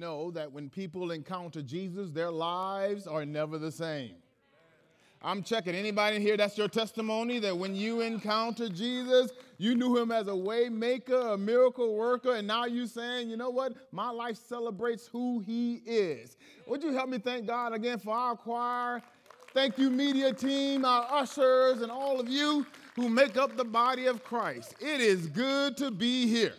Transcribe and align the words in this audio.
know 0.00 0.30
that 0.32 0.50
when 0.50 0.68
people 0.70 1.12
encounter 1.12 1.62
Jesus, 1.62 2.10
their 2.10 2.30
lives 2.30 3.06
are 3.06 3.24
never 3.24 3.58
the 3.58 3.70
same? 3.70 4.14
I'm 5.22 5.42
checking. 5.42 5.74
Anybody 5.74 6.16
in 6.16 6.22
here, 6.22 6.38
that's 6.38 6.56
your 6.56 6.68
testimony 6.68 7.38
that 7.40 7.56
when 7.56 7.76
you 7.76 8.00
encounter 8.00 8.70
Jesus, 8.70 9.32
you 9.58 9.74
knew 9.74 9.98
him 9.98 10.10
as 10.10 10.28
a 10.28 10.34
way 10.34 10.70
maker, 10.70 11.18
a 11.18 11.36
miracle 11.36 11.94
worker, 11.94 12.36
and 12.36 12.48
now 12.48 12.64
you're 12.64 12.86
saying, 12.86 13.28
you 13.28 13.36
know 13.36 13.50
what? 13.50 13.74
My 13.92 14.08
life 14.08 14.38
celebrates 14.38 15.06
who 15.06 15.40
he 15.40 15.82
is. 15.84 16.38
Would 16.66 16.82
you 16.82 16.94
help 16.94 17.10
me 17.10 17.18
thank 17.18 17.46
God 17.46 17.74
again 17.74 17.98
for 17.98 18.14
our 18.14 18.34
choir? 18.34 19.02
Thank 19.52 19.76
you, 19.76 19.90
media 19.90 20.32
team, 20.32 20.86
our 20.86 21.06
ushers, 21.10 21.82
and 21.82 21.90
all 21.92 22.18
of 22.18 22.28
you 22.28 22.64
who 22.96 23.10
make 23.10 23.36
up 23.36 23.58
the 23.58 23.64
body 23.64 24.06
of 24.06 24.24
Christ. 24.24 24.74
It 24.80 25.02
is 25.02 25.26
good 25.26 25.76
to 25.76 25.90
be 25.90 26.28
here. 26.28 26.54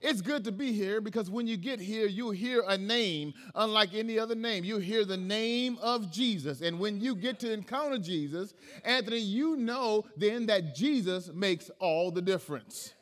It's 0.00 0.20
good 0.20 0.44
to 0.44 0.52
be 0.52 0.72
here 0.72 1.00
because 1.00 1.30
when 1.30 1.46
you 1.46 1.56
get 1.56 1.80
here, 1.80 2.06
you'll 2.06 2.30
hear 2.30 2.62
a 2.66 2.78
name 2.78 3.34
unlike 3.54 3.94
any 3.94 4.18
other 4.18 4.34
name. 4.34 4.64
You'll 4.64 4.78
hear 4.78 5.04
the 5.04 5.16
name 5.16 5.78
of 5.82 6.10
Jesus. 6.12 6.60
And 6.60 6.78
when 6.78 7.00
you 7.00 7.14
get 7.14 7.40
to 7.40 7.52
encounter 7.52 7.98
Jesus, 7.98 8.54
Anthony, 8.84 9.18
you 9.18 9.56
know 9.56 10.04
then 10.16 10.46
that 10.46 10.74
Jesus 10.74 11.30
makes 11.32 11.70
all 11.80 12.10
the 12.10 12.22
difference. 12.22 12.94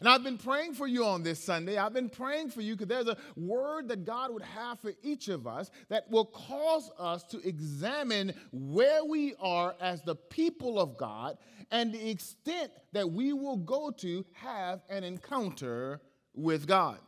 And 0.00 0.08
I've 0.08 0.22
been 0.22 0.38
praying 0.38 0.74
for 0.74 0.86
you 0.86 1.04
on 1.04 1.22
this 1.24 1.40
Sunday. 1.42 1.76
I've 1.76 1.92
been 1.92 2.08
praying 2.08 2.50
for 2.50 2.60
you 2.60 2.76
because 2.76 2.88
there's 2.88 3.08
a 3.08 3.16
word 3.36 3.88
that 3.88 4.04
God 4.04 4.32
would 4.32 4.42
have 4.42 4.78
for 4.78 4.92
each 5.02 5.28
of 5.28 5.46
us 5.46 5.70
that 5.88 6.08
will 6.08 6.26
cause 6.26 6.90
us 6.98 7.24
to 7.24 7.40
examine 7.46 8.32
where 8.52 9.04
we 9.04 9.34
are 9.40 9.74
as 9.80 10.02
the 10.02 10.14
people 10.14 10.78
of 10.78 10.96
God 10.96 11.36
and 11.72 11.92
the 11.92 12.10
extent 12.10 12.70
that 12.92 13.10
we 13.10 13.32
will 13.32 13.56
go 13.56 13.90
to 13.90 14.24
have 14.34 14.82
an 14.88 15.02
encounter 15.02 16.00
with 16.38 16.66
God. 16.66 16.98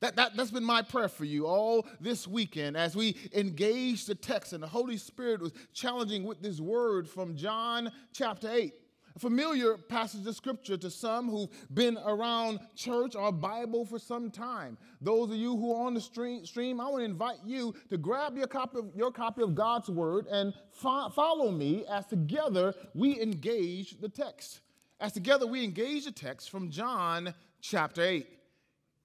That, 0.00 0.16
that, 0.16 0.36
that's 0.36 0.50
been 0.50 0.64
my 0.64 0.82
prayer 0.82 1.08
for 1.08 1.24
you 1.24 1.46
all 1.46 1.86
this 2.00 2.28
weekend 2.28 2.76
as 2.76 2.94
we 2.94 3.16
engage 3.34 4.04
the 4.04 4.14
text, 4.14 4.52
and 4.52 4.62
the 4.62 4.68
Holy 4.68 4.98
Spirit 4.98 5.40
was 5.40 5.52
challenging 5.72 6.24
with 6.24 6.42
this 6.42 6.60
word 6.60 7.08
from 7.08 7.34
John 7.34 7.90
chapter 8.12 8.50
8. 8.52 8.74
A 9.14 9.18
familiar 9.18 9.78
passage 9.78 10.26
of 10.26 10.36
scripture 10.36 10.76
to 10.76 10.90
some 10.90 11.30
who've 11.30 11.48
been 11.72 11.96
around 12.04 12.60
church 12.74 13.16
or 13.16 13.32
Bible 13.32 13.86
for 13.86 13.98
some 13.98 14.30
time. 14.30 14.76
Those 15.00 15.30
of 15.30 15.36
you 15.36 15.56
who 15.56 15.74
are 15.74 15.86
on 15.86 15.94
the 15.94 16.02
stream, 16.02 16.44
stream 16.44 16.82
I 16.82 16.84
want 16.84 17.00
to 17.00 17.04
invite 17.06 17.38
you 17.42 17.74
to 17.88 17.96
grab 17.96 18.36
your 18.36 18.46
copy 18.46 18.78
of, 18.80 18.90
your 18.94 19.10
copy 19.10 19.40
of 19.40 19.54
God's 19.54 19.88
word 19.88 20.26
and 20.26 20.52
fo- 20.70 21.08
follow 21.08 21.50
me 21.50 21.86
as 21.88 22.04
together 22.04 22.74
we 22.92 23.18
engage 23.18 23.98
the 23.98 24.10
text. 24.10 24.60
As 25.00 25.12
together 25.12 25.46
we 25.46 25.64
engage 25.64 26.04
the 26.04 26.12
text 26.12 26.50
from 26.50 26.70
John 26.70 27.32
chapter 27.60 28.02
8. 28.02 28.26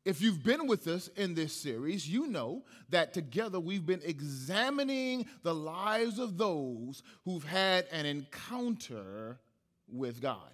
If 0.04 0.22
you've 0.22 0.44
been 0.44 0.66
with 0.66 0.88
us 0.88 1.10
in 1.10 1.36
this 1.36 1.54
series, 1.54 2.10
you 2.10 2.28
know 2.28 2.64
that 2.90 3.14
together 3.14 3.60
we've 3.60 3.86
been 3.86 4.02
examining 4.04 5.28
the 5.44 5.54
lives 5.54 6.18
of 6.18 6.38
those 6.38 7.04
who've 7.24 7.44
had 7.44 7.86
an 7.92 8.08
encounter 8.08 9.40
with 9.88 10.22
God. 10.22 10.52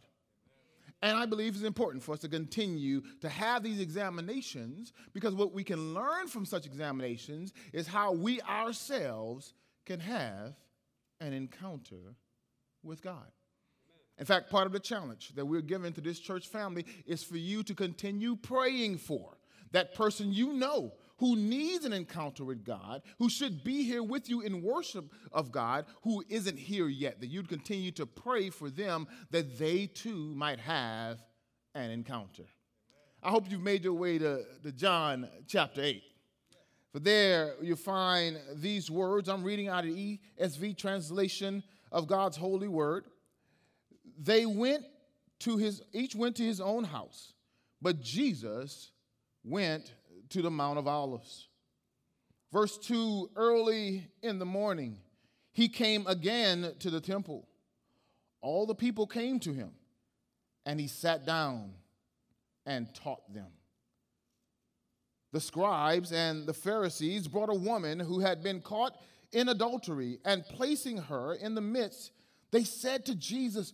And 1.02 1.16
I 1.16 1.26
believe 1.28 1.56
it's 1.56 1.64
important 1.64 2.04
for 2.04 2.14
us 2.14 2.20
to 2.20 2.28
continue 2.28 3.04
to 3.22 3.30
have 3.30 3.64
these 3.64 3.80
examinations 3.80 4.94
because 5.14 5.36
what 5.36 5.54
we 5.54 5.64
can 5.64 5.94
learn 5.94 6.28
from 6.28 6.46
such 6.46 6.66
examinations 6.66 7.54
is 7.72 7.88
how 7.88 8.14
we 8.14 8.42
ourselves 8.42 9.54
can 9.86 10.00
have 10.00 10.56
an 11.22 11.34
encounter 11.34 12.16
with 12.84 13.02
God. 13.02 13.32
In 14.20 14.26
fact, 14.26 14.50
part 14.50 14.66
of 14.66 14.74
the 14.74 14.80
challenge 14.80 15.34
that 15.36 15.46
we're 15.46 15.62
given 15.62 15.94
to 15.94 16.02
this 16.02 16.20
church 16.20 16.48
family 16.48 16.86
is 17.06 17.24
for 17.24 17.38
you 17.38 17.64
to 17.64 17.76
continue 17.76 18.36
praying 18.36 18.98
for 18.98 19.38
that 19.72 19.94
person 19.94 20.34
you 20.34 20.54
know 20.54 20.94
who 21.20 21.36
needs 21.36 21.84
an 21.84 21.94
encounter 21.94 22.46
with 22.46 22.64
God, 22.64 23.02
who 23.18 23.30
should 23.30 23.64
be 23.64 23.84
here 23.84 24.04
with 24.04 24.30
you 24.30 24.42
in 24.42 24.62
worship 24.62 25.12
of 25.32 25.52
God, 25.52 25.86
who 26.04 26.24
isn't 26.30 26.58
here 26.58 26.88
yet, 26.88 27.20
that 27.22 27.28
you'd 27.28 27.50
continue 27.50 27.92
to 27.92 28.06
pray 28.06 28.50
for 28.50 28.70
them 28.70 29.08
that 29.32 29.58
they 29.58 29.88
too 29.88 30.34
might 30.36 30.60
have 30.60 31.24
an 31.74 31.90
encounter. 31.90 32.44
I 33.24 33.32
hope 33.32 33.50
you've 33.50 33.64
made 33.64 33.84
your 33.84 33.94
way 33.94 34.20
to, 34.20 34.44
to 34.64 34.72
John 34.72 35.28
chapter 35.48 35.82
8. 35.82 36.04
For 36.92 37.00
there 37.00 37.56
you 37.62 37.76
find 37.76 38.40
these 38.54 38.90
words. 38.92 39.28
I'm 39.28 39.44
reading 39.44 39.68
out 39.68 39.86
of 39.86 39.92
ESV 39.92 40.78
translation 40.78 41.64
of 41.92 42.08
God's 42.08 42.38
holy 42.38 42.68
word 42.68 43.06
they 44.18 44.46
went 44.46 44.84
to 45.40 45.58
his, 45.58 45.82
each 45.94 46.16
went 46.16 46.36
to 46.38 46.44
his 46.44 46.60
own 46.60 46.84
house, 46.84 47.34
but 47.82 48.02
Jesus 48.02 48.92
went 49.44 49.94
to 50.30 50.42
the 50.42 50.52
Mount 50.52 50.80
of 50.80 50.88
Olives. 50.88 51.48
Verse 52.52 52.78
2 52.78 53.32
Early 53.36 54.08
in 54.22 54.40
the 54.40 54.46
morning, 54.46 54.98
he 55.52 55.68
came 55.70 56.06
again 56.08 56.74
to 56.80 56.90
the 56.90 57.02
temple. 57.02 57.48
All 58.42 58.66
the 58.66 58.76
people 58.76 59.08
came 59.08 59.40
to 59.42 59.54
him, 59.54 59.72
and 60.66 60.80
he 60.80 60.88
sat 60.88 61.26
down 61.26 61.74
and 62.66 62.94
taught 62.94 63.34
them. 63.34 63.48
The 65.34 65.42
scribes 65.42 66.12
and 66.12 66.48
the 66.48 66.54
Pharisees 66.54 67.28
brought 67.28 67.50
a 67.50 67.54
woman 67.54 68.00
who 68.00 68.20
had 68.20 68.42
been 68.42 68.62
caught 68.62 68.98
in 69.34 69.50
adultery, 69.50 70.20
and 70.24 70.46
placing 70.46 70.98
her 70.98 71.34
in 71.34 71.54
the 71.54 71.62
midst, 71.62 72.12
they 72.52 72.64
said 72.64 73.06
to 73.06 73.16
Jesus, 73.16 73.74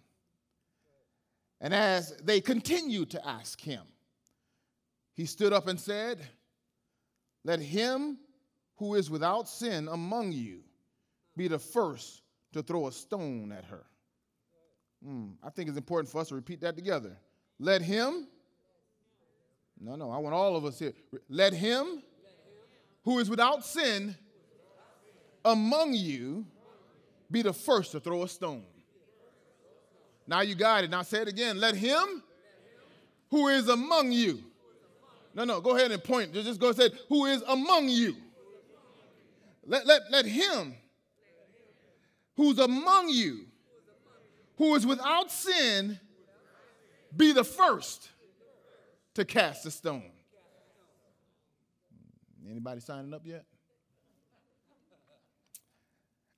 And 1.61 1.75
as 1.75 2.17
they 2.23 2.41
continued 2.41 3.11
to 3.11 3.25
ask 3.25 3.61
him, 3.61 3.83
he 5.13 5.27
stood 5.27 5.53
up 5.53 5.67
and 5.67 5.79
said, 5.79 6.27
Let 7.43 7.59
him 7.59 8.17
who 8.77 8.95
is 8.95 9.11
without 9.11 9.47
sin 9.47 9.87
among 9.87 10.31
you 10.31 10.61
be 11.37 11.47
the 11.47 11.59
first 11.59 12.23
to 12.53 12.63
throw 12.63 12.87
a 12.87 12.91
stone 12.91 13.51
at 13.51 13.63
her. 13.65 13.85
Mm, 15.07 15.33
I 15.43 15.51
think 15.51 15.69
it's 15.69 15.77
important 15.77 16.11
for 16.11 16.19
us 16.19 16.29
to 16.29 16.35
repeat 16.35 16.61
that 16.61 16.75
together. 16.75 17.15
Let 17.59 17.83
him, 17.83 18.27
no, 19.79 19.95
no, 19.95 20.09
I 20.09 20.17
want 20.17 20.33
all 20.33 20.55
of 20.55 20.65
us 20.65 20.79
here. 20.79 20.93
Let 21.29 21.53
him 21.53 22.01
who 23.03 23.19
is 23.19 23.29
without 23.29 23.63
sin 23.63 24.15
among 25.45 25.93
you 25.93 26.45
be 27.29 27.43
the 27.43 27.53
first 27.53 27.91
to 27.91 27.99
throw 27.99 28.23
a 28.23 28.27
stone. 28.27 28.63
Now 30.27 30.41
you 30.41 30.55
got 30.55 30.83
it. 30.83 30.89
Now 30.89 31.01
say 31.01 31.21
it 31.21 31.27
again. 31.27 31.59
Let 31.59 31.75
him 31.75 32.23
who 33.29 33.47
is 33.47 33.69
among 33.69 34.11
you. 34.11 34.43
No, 35.33 35.45
no, 35.45 35.61
go 35.61 35.75
ahead 35.75 35.91
and 35.91 36.03
point. 36.03 36.33
Just 36.33 36.59
go 36.59 36.71
say, 36.73 36.89
who 37.07 37.25
is 37.25 37.41
among 37.47 37.87
you. 37.87 38.15
Let, 39.65 39.87
let, 39.87 40.01
let 40.11 40.25
him 40.25 40.75
who's 42.35 42.59
among 42.59 43.09
you, 43.09 43.45
who 44.57 44.75
is 44.75 44.85
without 44.85 45.31
sin, 45.31 45.99
be 47.15 47.31
the 47.31 47.43
first 47.43 48.09
to 49.13 49.25
cast 49.25 49.65
a 49.65 49.71
stone. 49.71 50.11
Anybody 52.49 52.81
signing 52.81 53.13
up 53.13 53.21
yet? 53.25 53.45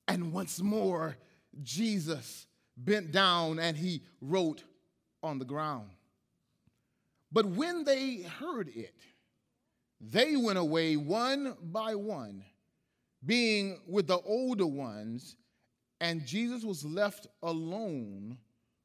And 0.07 0.33
once 0.33 0.61
more, 0.61 1.15
Jesus 1.61 2.45
bent 2.77 3.11
down 3.11 3.59
and 3.59 3.77
he 3.77 4.01
wrote 4.21 4.63
on 5.21 5.39
the 5.39 5.45
ground. 5.45 5.89
But 7.31 7.45
when 7.45 7.83
they 7.83 8.21
heard 8.21 8.69
it, 8.69 8.95
they 9.99 10.35
went 10.35 10.59
away 10.59 10.97
one 10.97 11.55
by 11.61 11.95
one, 11.95 12.43
being 13.25 13.79
with 13.87 14.07
the 14.07 14.19
older 14.19 14.67
ones, 14.67 15.35
and 16.01 16.25
Jesus 16.25 16.63
was 16.63 16.83
left 16.83 17.27
alone 17.41 18.37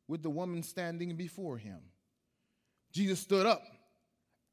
with 0.06 0.23
the 0.23 0.31
woman 0.31 0.62
standing 0.62 1.17
before 1.17 1.58
him. 1.58 1.81
Jesus 2.93 3.20
stood 3.20 3.46
up 3.46 3.62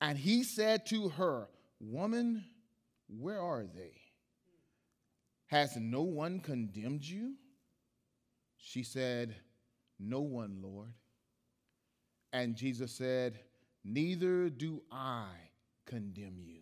and 0.02 0.18
he 0.18 0.44
said 0.44 0.86
to 0.88 1.10
her, 1.10 1.48
Woman, 1.80 2.44
where 3.08 3.40
are 3.40 3.64
they? 3.64 4.02
Has 5.48 5.78
no 5.78 6.02
one 6.02 6.40
condemned 6.40 7.04
you? 7.04 7.36
She 8.68 8.82
said, 8.82 9.36
No 10.00 10.22
one, 10.22 10.58
Lord. 10.60 10.92
And 12.34 12.56
Jesus 12.56 12.92
said, 12.92 13.40
Neither 13.84 14.50
do 14.50 14.82
I 14.92 15.28
condemn 15.86 16.40
you. 16.40 16.62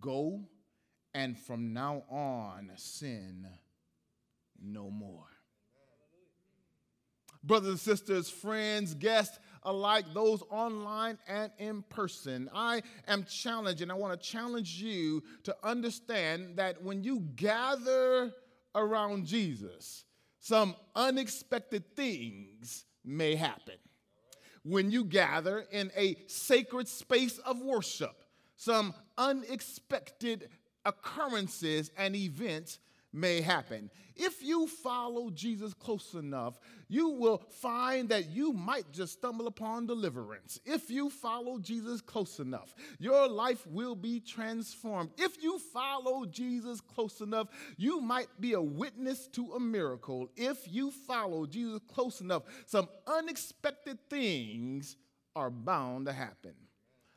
Go 0.00 0.44
and 1.12 1.36
from 1.36 1.72
now 1.72 2.04
on 2.08 2.70
sin 2.76 3.44
no 4.62 4.88
more. 4.88 5.26
Brothers 7.42 7.70
and 7.70 7.80
sisters, 7.80 8.30
friends, 8.30 8.94
guests 8.94 9.40
alike, 9.64 10.04
those 10.14 10.44
online 10.48 11.18
and 11.26 11.50
in 11.58 11.82
person, 11.82 12.48
I 12.54 12.82
am 13.08 13.24
challenged 13.24 13.82
and 13.82 13.90
I 13.90 13.96
want 13.96 14.18
to 14.18 14.28
challenge 14.28 14.80
you 14.80 15.24
to 15.42 15.56
understand 15.64 16.54
that 16.54 16.84
when 16.84 17.02
you 17.02 17.18
gather 17.34 18.32
around 18.76 19.26
Jesus, 19.26 20.04
some 20.44 20.76
unexpected 20.94 21.96
things 21.96 22.84
may 23.02 23.34
happen. 23.34 23.76
When 24.62 24.90
you 24.90 25.06
gather 25.06 25.64
in 25.70 25.90
a 25.96 26.16
sacred 26.26 26.86
space 26.86 27.38
of 27.38 27.62
worship, 27.62 28.24
some 28.54 28.92
unexpected 29.16 30.50
occurrences 30.84 31.90
and 31.96 32.14
events 32.14 32.78
may 33.14 33.40
happen. 33.40 33.90
If 34.16 34.42
you 34.42 34.66
follow 34.66 35.30
Jesus 35.30 35.72
close 35.72 36.14
enough, 36.14 36.58
you 36.88 37.10
will 37.10 37.42
find 37.60 38.08
that 38.08 38.30
you 38.30 38.52
might 38.52 38.90
just 38.92 39.14
stumble 39.14 39.46
upon 39.46 39.86
deliverance. 39.86 40.60
If 40.64 40.90
you 40.90 41.10
follow 41.10 41.58
Jesus 41.58 42.00
close 42.00 42.40
enough, 42.40 42.74
your 42.98 43.28
life 43.28 43.66
will 43.66 43.94
be 43.94 44.20
transformed. 44.20 45.10
If 45.16 45.42
you 45.42 45.58
follow 45.58 46.26
Jesus 46.26 46.80
close 46.80 47.20
enough, 47.20 47.48
you 47.76 48.00
might 48.00 48.28
be 48.40 48.52
a 48.54 48.62
witness 48.62 49.28
to 49.28 49.52
a 49.54 49.60
miracle. 49.60 50.28
If 50.36 50.66
you 50.68 50.90
follow 50.90 51.46
Jesus 51.46 51.80
close 51.92 52.20
enough, 52.20 52.42
some 52.66 52.88
unexpected 53.06 53.98
things 54.10 54.96
are 55.36 55.50
bound 55.50 56.06
to 56.06 56.12
happen. 56.12 56.54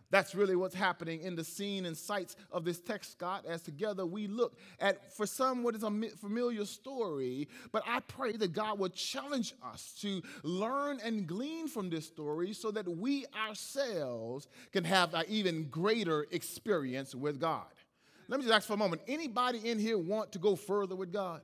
That's 0.10 0.34
really 0.34 0.56
what's 0.56 0.76
happening 0.76 1.22
in 1.22 1.36
the 1.36 1.44
scene 1.44 1.86
and 1.86 1.98
sights 1.98 2.36
of 2.52 2.64
this 2.64 2.80
text, 2.80 3.12
Scott, 3.12 3.46
as 3.46 3.62
together 3.62 4.06
we 4.06 4.28
look 4.28 4.58
at, 4.80 5.14
for 5.14 5.26
some, 5.26 5.64
what 5.64 5.76
is 5.76 5.84
a 5.84 5.92
familiar 6.22 6.64
story. 6.66 7.50
But 7.74 7.84
I 7.86 8.00
pray 8.00 8.34
that 8.34 8.54
God 8.54 8.80
will 8.80 8.90
challenge 8.90 9.54
us 9.62 9.94
to 10.02 10.22
learn 10.44 11.00
and 11.04 11.28
glean 11.28 11.68
from 11.68 11.90
this 11.90 12.06
story 12.08 12.54
so 12.54 12.72
that 12.72 12.88
we 12.88 13.26
ourselves 13.48 14.48
can 14.72 14.86
have 14.86 15.14
an 15.14 15.26
even 15.28 15.66
greater 15.66 16.26
experience 16.32 17.14
with 17.14 17.40
God. 17.40 17.66
Let 18.30 18.40
me 18.40 18.46
just 18.46 18.56
ask 18.56 18.68
for 18.68 18.74
a 18.74 18.78
moment 18.78 19.02
anybody 19.08 19.70
in 19.70 19.80
here 19.80 19.98
want 19.98 20.32
to 20.34 20.40
go 20.40 20.56
further 20.56 20.96
with 20.96 21.12
God? 21.12 21.42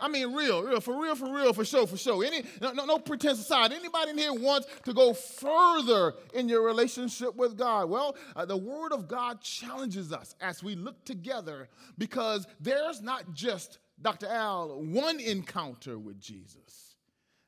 I 0.00 0.08
mean, 0.08 0.32
real, 0.32 0.62
real, 0.62 0.80
for 0.80 1.00
real, 1.00 1.14
for 1.14 1.32
real, 1.32 1.52
for 1.52 1.64
sure, 1.64 1.86
for 1.86 1.96
sure. 1.96 2.24
Any, 2.24 2.42
no, 2.60 2.72
no, 2.72 2.84
no 2.84 2.98
pretense 2.98 3.40
aside. 3.40 3.72
Anybody 3.72 4.10
in 4.10 4.18
here 4.18 4.32
wants 4.32 4.66
to 4.84 4.92
go 4.92 5.12
further 5.12 6.14
in 6.34 6.48
your 6.48 6.62
relationship 6.62 7.36
with 7.36 7.56
God? 7.56 7.90
Well, 7.90 8.16
uh, 8.34 8.44
the 8.44 8.56
Word 8.56 8.92
of 8.92 9.08
God 9.08 9.40
challenges 9.40 10.12
us 10.12 10.34
as 10.40 10.62
we 10.62 10.74
look 10.74 11.04
together 11.04 11.68
because 11.98 12.46
there's 12.60 13.02
not 13.02 13.34
just, 13.34 13.78
Dr. 14.00 14.26
Al, 14.28 14.82
one 14.82 15.20
encounter 15.20 15.98
with 15.98 16.20
Jesus. 16.20 16.96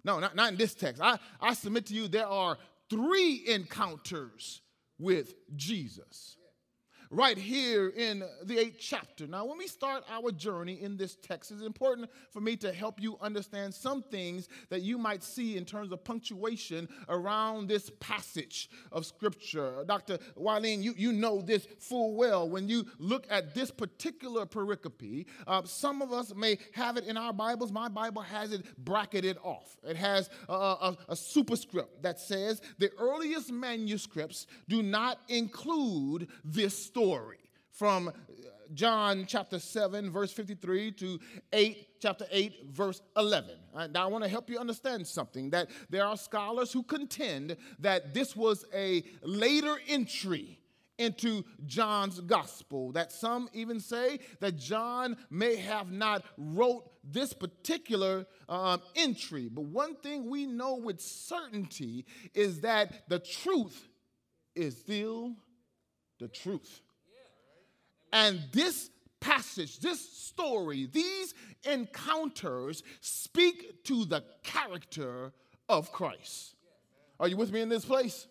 No, 0.05 0.19
not, 0.19 0.35
not 0.35 0.53
in 0.53 0.59
this 0.59 0.75
text. 0.75 1.01
I, 1.01 1.19
I 1.41 1.55
submit 1.55 1.87
to 1.87 1.95
you 1.95 2.09
there 2.09 2.27
are 2.27 2.59
three 2.91 3.45
encounters 3.47 4.61
with 4.99 5.35
Jesus 5.57 6.37
right 7.13 7.37
here 7.37 7.89
in 7.91 8.25
the 8.45 8.59
eighth 8.59 8.79
chapter. 8.81 9.27
Now, 9.27 9.45
when 9.45 9.59
we 9.59 9.67
start 9.67 10.03
our 10.11 10.33
journey 10.33 10.81
in 10.81 10.97
this 10.97 11.17
text, 11.17 11.51
it's 11.51 11.63
important 11.63 12.09
for 12.31 12.41
me 12.41 12.57
to 12.57 12.73
help 12.73 13.01
you 13.01 13.19
understand 13.21 13.75
some 13.75 14.03
things 14.03 14.49
that 14.71 14.81
you 14.81 14.97
might 14.97 15.23
see 15.23 15.59
in 15.59 15.67
terms 15.67 15.93
of 15.93 16.03
punctuation 16.03 16.89
around 17.11 17.69
this 17.69 17.91
passage 18.01 18.71
of 18.91 19.05
Scripture. 19.05 19.85
Dr. 19.87 20.19
Wileen, 20.39 20.83
you, 20.83 20.95
you 20.97 21.13
know 21.13 21.43
this 21.43 21.69
full 21.79 22.15
well. 22.15 22.49
When 22.49 22.67
you 22.67 22.87
look 22.99 23.27
at 23.29 23.55
this 23.55 23.71
particular 23.71 24.47
pericope, 24.47 25.27
uh, 25.47 25.63
some 25.65 26.01
of 26.01 26.15
us 26.15 26.35
may 26.35 26.57
have 26.73 26.97
it 26.97 27.05
in 27.05 27.19
our 27.19 27.35
Bibles. 27.35 27.71
My 27.71 27.89
Bible 27.89 28.23
has 28.23 28.53
it 28.53 28.65
bracketed 28.83 29.37
off. 29.43 29.77
It 29.87 29.97
has 29.97 30.31
a, 30.49 30.55
a, 30.55 30.97
a 31.11 31.17
superscript 31.17 32.03
that 32.03 32.19
says 32.19 32.63
the 32.79 32.91
earliest 32.99 33.53
manuscripts 33.53 34.47
do 34.67 34.83
not 34.83 35.19
include 35.29 36.29
this 36.43 36.75
story 36.75 37.02
story 37.03 37.39
from 37.73 38.09
uh, 38.09 38.13
John 38.75 39.25
chapter 39.27 39.59
7, 39.59 40.11
verse 40.11 40.33
53 40.33 40.93
to 40.93 41.19
8, 41.53 41.89
chapter 42.01 42.27
8, 42.31 42.67
verse 42.71 43.03
11. 43.17 43.57
Now, 43.91 44.05
I 44.05 44.07
want 44.07 44.23
to 44.23 44.31
help 44.31 44.49
you 44.49 44.59
understand 44.59 45.05
something 45.07 45.51
that 45.51 45.69
there 45.91 46.05
are 46.05 46.17
scholars 46.17 46.73
who 46.73 46.85
contend 46.85 47.57
that 47.81 48.15
this 48.15 48.37
was 48.37 48.65
a 48.73 49.03
later 49.25 49.77
entry 49.89 50.61
into 50.97 51.45
John's 51.67 52.21
gospel. 52.21 52.93
That 52.93 53.11
some 53.11 53.49
even 53.53 53.81
say 53.81 54.21
that 54.39 54.57
John 54.57 55.17
may 55.29 55.57
have 55.57 55.91
not 55.91 56.25
wrote 56.39 56.85
this 57.03 57.33
particular 57.33 58.27
um, 58.49 58.81
entry. 58.95 59.49
But 59.49 59.65
one 59.65 59.97
thing 59.97 60.31
we 60.31 60.47
know 60.47 60.77
with 60.77 61.01
certainty 61.01 62.07
is 62.33 62.61
that 62.61 63.09
the 63.09 63.19
truth 63.19 63.89
is 64.55 64.77
still 64.77 65.35
the 66.23 66.29
truth. 66.29 66.82
And 68.13 68.41
this 68.53 68.91
passage, 69.21 69.79
this 69.79 70.01
story, 70.01 70.89
these 70.93 71.35
encounters 71.65 72.83
speak 73.01 73.85
to 73.85 74.05
the 74.05 74.25
character 74.43 75.33
of 75.69 75.93
Christ. 75.93 76.55
Are 77.21 77.29
you 77.29 77.37
with 77.37 77.53
me 77.53 77.61
in 77.61 77.69
this 77.69 77.85
place? 77.85 78.27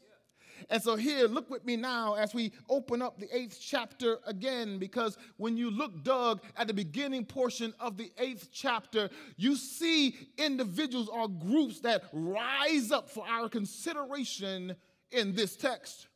And 0.70 0.82
so, 0.82 0.96
here, 0.96 1.28
look 1.28 1.50
with 1.50 1.66
me 1.66 1.76
now 1.76 2.14
as 2.14 2.34
we 2.36 2.52
open 2.70 3.02
up 3.02 3.18
the 3.18 3.36
eighth 3.36 3.60
chapter 3.60 4.20
again, 4.28 4.78
because 4.78 5.18
when 5.38 5.58
you 5.58 5.72
look, 5.72 6.04
Doug, 6.04 6.42
at 6.56 6.68
the 6.68 6.74
beginning 6.74 7.26
portion 7.26 7.74
of 7.80 7.98
the 7.98 8.12
eighth 8.20 8.50
chapter, 8.52 9.10
you 9.38 9.56
see 9.56 10.16
individuals 10.38 11.10
or 11.10 11.28
groups 11.28 11.80
that 11.80 12.04
rise 12.14 12.92
up 12.92 13.10
for 13.10 13.26
our 13.28 13.50
consideration 13.50 14.76
in 15.12 15.34
this 15.34 15.56
text. 15.56 16.08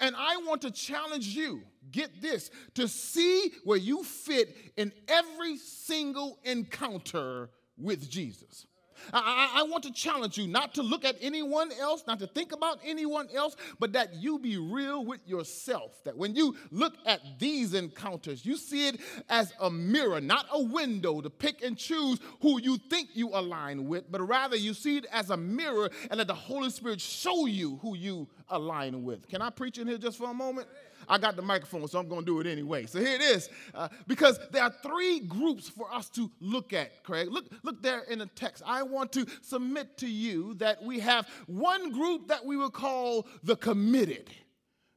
And 0.00 0.14
I 0.16 0.36
want 0.46 0.62
to 0.62 0.70
challenge 0.70 1.26
you, 1.26 1.62
get 1.90 2.22
this, 2.22 2.50
to 2.74 2.86
see 2.86 3.52
where 3.64 3.78
you 3.78 4.04
fit 4.04 4.56
in 4.76 4.92
every 5.08 5.56
single 5.56 6.38
encounter 6.44 7.50
with 7.76 8.08
Jesus. 8.08 8.66
I, 9.12 9.52
I, 9.56 9.62
want 9.64 9.84
to 9.84 9.92
challenge 9.92 10.38
you 10.38 10.46
not 10.46 10.74
to 10.74 10.82
look 10.82 11.04
at 11.04 11.16
anyone 11.20 11.70
else, 11.80 12.04
not 12.06 12.18
to 12.20 12.26
think 12.26 12.52
about 12.52 12.78
anyone 12.84 13.28
else, 13.34 13.56
but 13.78 13.92
that 13.92 14.14
you 14.14 14.38
be 14.38 14.56
real 14.56 15.04
with 15.04 15.20
yourself. 15.26 16.02
That 16.04 16.16
when 16.16 16.34
you 16.34 16.56
look 16.70 16.94
at 17.06 17.20
these 17.38 17.74
encounters, 17.74 18.44
you 18.44 18.56
see 18.56 18.88
it 18.88 19.00
as 19.28 19.52
a 19.60 19.70
mirror, 19.70 20.20
not 20.20 20.46
a 20.52 20.62
window 20.62 21.20
to 21.20 21.30
pick 21.30 21.62
and 21.62 21.76
choose 21.76 22.18
who 22.40 22.60
you 22.60 22.78
think 22.90 23.10
you 23.14 23.30
align 23.30 23.86
with, 23.86 24.10
but 24.10 24.26
rather 24.26 24.56
you 24.56 24.74
see 24.74 24.96
it 24.98 25.06
as 25.12 25.30
a 25.30 25.36
mirror 25.36 25.90
and 26.10 26.18
let 26.18 26.26
the 26.26 26.34
Holy 26.34 26.70
Spirit 26.70 27.00
show 27.00 27.46
you 27.46 27.78
who 27.82 27.96
you 27.96 28.28
align 28.48 29.04
with. 29.04 29.28
Can 29.28 29.42
I 29.42 29.50
preach 29.50 29.78
in 29.78 29.86
here 29.86 29.98
just 29.98 30.18
for 30.18 30.30
a 30.30 30.34
moment? 30.34 30.68
I 31.08 31.18
got 31.18 31.36
the 31.36 31.42
microphone, 31.42 31.86
so 31.88 31.98
I'm 31.98 32.08
going 32.08 32.20
to 32.20 32.26
do 32.26 32.40
it 32.40 32.46
anyway. 32.46 32.86
So 32.86 33.00
here 33.00 33.14
it 33.14 33.20
is. 33.20 33.48
Uh, 33.74 33.88
because 34.06 34.38
there 34.50 34.62
are 34.62 34.74
three 34.82 35.20
groups 35.20 35.68
for 35.68 35.92
us 35.92 36.08
to 36.10 36.30
look 36.40 36.72
at, 36.72 37.02
Craig. 37.02 37.28
Look, 37.30 37.46
look 37.62 37.82
there 37.82 38.02
in 38.02 38.18
the 38.18 38.26
text. 38.26 38.62
I 38.66 38.82
want 38.82 39.12
to 39.12 39.26
submit 39.42 39.96
to 39.98 40.08
you 40.08 40.54
that 40.54 40.82
we 40.82 41.00
have 41.00 41.28
one 41.46 41.92
group 41.92 42.28
that 42.28 42.44
we 42.44 42.56
will 42.56 42.70
call 42.70 43.26
the 43.42 43.56
committed. 43.56 44.30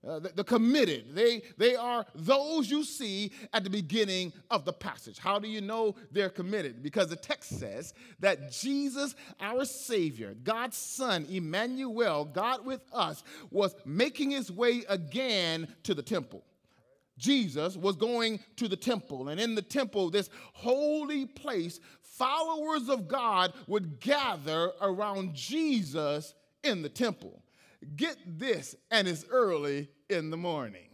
Uh, 0.08 0.18
the, 0.18 0.30
the, 0.30 0.44
committed. 0.44 1.14
They, 1.14 1.44
they 1.60 1.76
are 1.76 2.04
those 2.16 2.72
you 2.72 2.84
see 2.84 3.32
at 3.54 3.64
the 3.64 3.70
beginning 3.70 4.34
of 4.50 4.66
the 4.66 4.74
passage. 4.74 5.20
How 5.20 5.38
do 5.38 5.48
you 5.48 5.62
know 5.62 5.96
they're 6.12 6.32
committed? 6.32 6.82
Because 6.82 7.10
the 7.10 7.16
text 7.16 7.60
says 7.60 7.94
that 8.20 8.52
Jesus, 8.52 9.14
our 9.40 9.64
Savior, 9.64 10.36
God's 10.44 10.78
Son, 10.78 11.28
Emmanuel, 11.30 12.26
God 12.26 12.66
with 12.66 12.82
us, 12.92 13.24
was 13.52 13.76
making 13.86 14.32
his 14.32 14.52
way 14.52 14.84
again 14.90 15.68
to 15.84 15.94
the 15.94 16.02
temple. 16.02 16.44
Jesus 17.20 17.78
was 17.78 17.96
going 17.96 18.40
to 18.56 18.68
the 18.68 18.76
temple, 18.76 19.30
and 19.30 19.40
in 19.40 19.54
the 19.54 19.62
temple, 19.62 20.10
this 20.10 20.32
holy 20.54 21.28
place, 21.28 21.80
followers 22.02 22.90
of 22.90 23.08
God 23.08 23.54
would 23.68 24.00
gather 24.00 24.72
around 24.82 25.36
Jesus 25.36 26.34
in 26.64 26.82
the 26.82 26.90
temple. 26.90 27.44
Get 27.96 28.18
this, 28.26 28.76
and 28.90 29.08
it's 29.08 29.26
early 29.30 29.90
in 30.10 30.30
the 30.30 30.38
morning. 30.38 30.88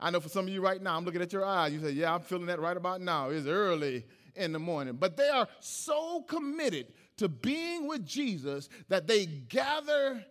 I 0.00 0.10
know 0.10 0.20
for 0.20 0.28
some 0.28 0.46
of 0.46 0.52
you 0.52 0.60
right 0.60 0.80
now, 0.80 0.96
I'm 0.96 1.04
looking 1.04 1.22
at 1.22 1.32
your 1.32 1.44
eyes. 1.44 1.72
You 1.72 1.80
say, 1.80 1.90
Yeah, 1.90 2.14
I'm 2.14 2.20
feeling 2.20 2.46
that 2.46 2.60
right 2.60 2.76
about 2.76 3.00
now. 3.00 3.30
It's 3.30 3.46
early 3.46 4.04
in 4.36 4.52
the 4.52 4.58
morning. 4.58 4.96
But 4.96 5.16
they 5.16 5.28
are 5.28 5.48
so 5.60 6.22
committed 6.22 6.92
to 7.16 7.28
being 7.28 7.88
with 7.88 8.06
Jesus 8.06 8.68
that 8.88 9.06
they 9.06 9.26
gather 9.26 10.24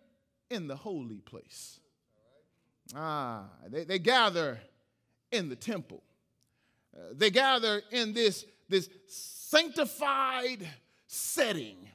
in 0.50 0.68
the 0.68 0.76
holy 0.76 1.20
place. 1.20 1.80
Ah, 2.96 3.46
they, 3.68 3.84
they 3.84 4.00
gather 4.00 4.60
in 5.32 5.50
the 5.50 5.56
temple. 5.56 6.02
Uh, 6.96 7.14
they 7.14 7.30
gather 7.30 7.82
in 7.92 8.14
this, 8.14 8.46
this 8.70 8.90
sanctified 9.08 10.68
setting 11.08 11.90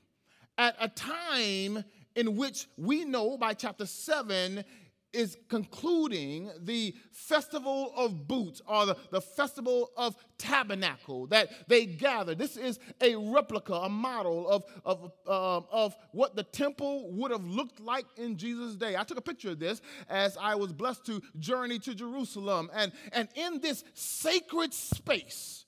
at 0.58 0.76
a 0.78 0.88
time 0.88 1.82
in 2.16 2.36
which 2.36 2.68
we 2.76 3.04
know 3.04 3.36
by 3.36 3.54
chapter 3.54 3.86
7 3.86 4.64
is 5.12 5.36
concluding 5.48 6.50
the 6.60 6.94
festival 7.10 7.92
of 7.96 8.26
booths 8.26 8.62
or 8.66 8.86
the, 8.86 8.96
the 9.10 9.20
festival 9.20 9.90
of 9.96 10.16
tabernacle 10.38 11.26
that 11.26 11.68
they 11.68 11.84
gather. 11.84 12.34
This 12.34 12.56
is 12.56 12.78
a 13.00 13.14
replica, 13.16 13.74
a 13.74 13.88
model 13.88 14.48
of, 14.48 14.64
of, 14.84 15.02
um, 15.26 15.66
of 15.70 15.96
what 16.12 16.34
the 16.34 16.42
temple 16.42 17.12
would 17.12 17.30
have 17.30 17.44
looked 17.44 17.80
like 17.80 18.06
in 18.16 18.36
Jesus' 18.36 18.74
day. 18.74 18.96
I 18.96 19.04
took 19.04 19.18
a 19.18 19.22
picture 19.22 19.50
of 19.50 19.58
this 19.58 19.82
as 20.08 20.36
I 20.40 20.54
was 20.54 20.72
blessed 20.72 21.04
to 21.06 21.22
journey 21.38 21.78
to 21.80 21.94
Jerusalem. 21.94 22.70
And, 22.72 22.92
and 23.12 23.28
in 23.34 23.60
this 23.60 23.84
sacred 23.94 24.72
space, 24.72 25.66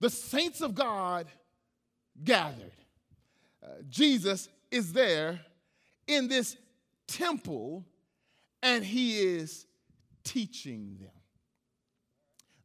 the 0.00 0.10
saints 0.10 0.60
of 0.60 0.74
God 0.74 1.26
gathered. 2.22 2.72
Uh, 3.62 3.68
Jesus 3.88 4.48
is 4.70 4.92
there 4.92 5.40
in 6.06 6.28
this 6.28 6.56
temple 7.06 7.84
and 8.62 8.84
he 8.84 9.20
is 9.20 9.66
teaching 10.24 10.96
them. 11.00 11.10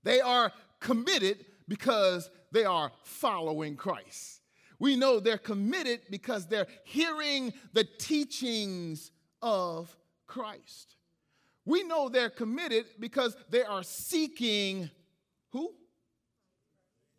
They 0.03 0.19
are 0.19 0.51
committed 0.79 1.45
because 1.67 2.29
they 2.51 2.65
are 2.65 2.91
following 3.03 3.75
Christ. 3.75 4.41
We 4.79 4.95
know 4.95 5.19
they're 5.19 5.37
committed 5.37 6.01
because 6.09 6.47
they're 6.47 6.67
hearing 6.83 7.53
the 7.73 7.83
teachings 7.83 9.11
of 9.41 9.95
Christ. 10.25 10.95
We 11.65 11.83
know 11.83 12.09
they're 12.09 12.31
committed 12.31 12.85
because 12.99 13.37
they 13.49 13.63
are 13.63 13.83
seeking 13.83 14.89
who? 15.51 15.73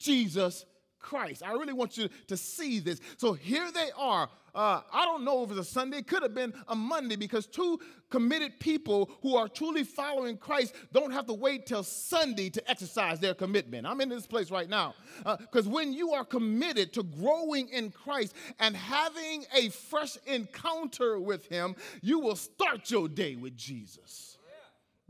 Jesus 0.00 0.64
Christ. 1.02 1.42
I 1.44 1.52
really 1.52 1.72
want 1.72 1.98
you 1.98 2.08
to 2.28 2.36
see 2.36 2.78
this. 2.78 3.00
So 3.18 3.32
here 3.32 3.70
they 3.72 3.90
are. 3.96 4.30
Uh, 4.54 4.82
I 4.92 5.06
don't 5.06 5.24
know 5.24 5.42
if 5.42 5.50
it's 5.50 5.60
a 5.60 5.64
Sunday, 5.64 5.98
it 5.98 6.06
could 6.06 6.22
have 6.22 6.34
been 6.34 6.52
a 6.68 6.74
Monday 6.74 7.16
because 7.16 7.46
two 7.46 7.80
committed 8.10 8.60
people 8.60 9.10
who 9.22 9.34
are 9.34 9.48
truly 9.48 9.82
following 9.82 10.36
Christ 10.36 10.74
don't 10.92 11.10
have 11.10 11.26
to 11.26 11.32
wait 11.32 11.64
till 11.64 11.82
Sunday 11.82 12.50
to 12.50 12.70
exercise 12.70 13.18
their 13.18 13.32
commitment. 13.32 13.86
I'm 13.86 14.00
in 14.02 14.10
this 14.10 14.26
place 14.26 14.50
right 14.50 14.68
now. 14.68 14.94
Because 15.24 15.66
uh, 15.66 15.70
when 15.70 15.94
you 15.94 16.12
are 16.12 16.24
committed 16.24 16.92
to 16.94 17.02
growing 17.02 17.68
in 17.70 17.90
Christ 17.90 18.34
and 18.58 18.76
having 18.76 19.46
a 19.56 19.70
fresh 19.70 20.18
encounter 20.26 21.18
with 21.18 21.46
Him, 21.46 21.74
you 22.02 22.18
will 22.18 22.36
start 22.36 22.90
your 22.90 23.08
day 23.08 23.36
with 23.36 23.56
Jesus. 23.56 24.36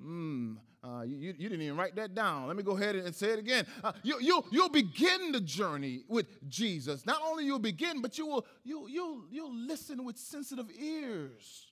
Mm. 0.00 0.56
Uh, 0.84 1.02
you, 1.02 1.16
you, 1.16 1.48
didn't 1.48 1.62
even 1.62 1.76
write 1.76 1.94
that 1.94 2.12
down. 2.12 2.48
Let 2.48 2.56
me 2.56 2.64
go 2.64 2.76
ahead 2.76 2.96
and 2.96 3.14
say 3.14 3.28
it 3.28 3.38
again. 3.38 3.64
Uh, 3.84 3.92
you, 4.02 4.18
you, 4.20 4.44
you'll 4.50 4.68
begin 4.68 5.30
the 5.30 5.40
journey 5.40 6.02
with 6.08 6.48
Jesus. 6.48 7.06
Not 7.06 7.20
only 7.24 7.44
you'll 7.44 7.60
begin, 7.60 8.02
but 8.02 8.18
you 8.18 8.26
will, 8.26 8.46
you, 8.64 8.88
you'll, 8.88 9.22
you'll 9.30 9.54
listen 9.54 10.04
with 10.04 10.18
sensitive 10.18 10.66
ears 10.76 11.68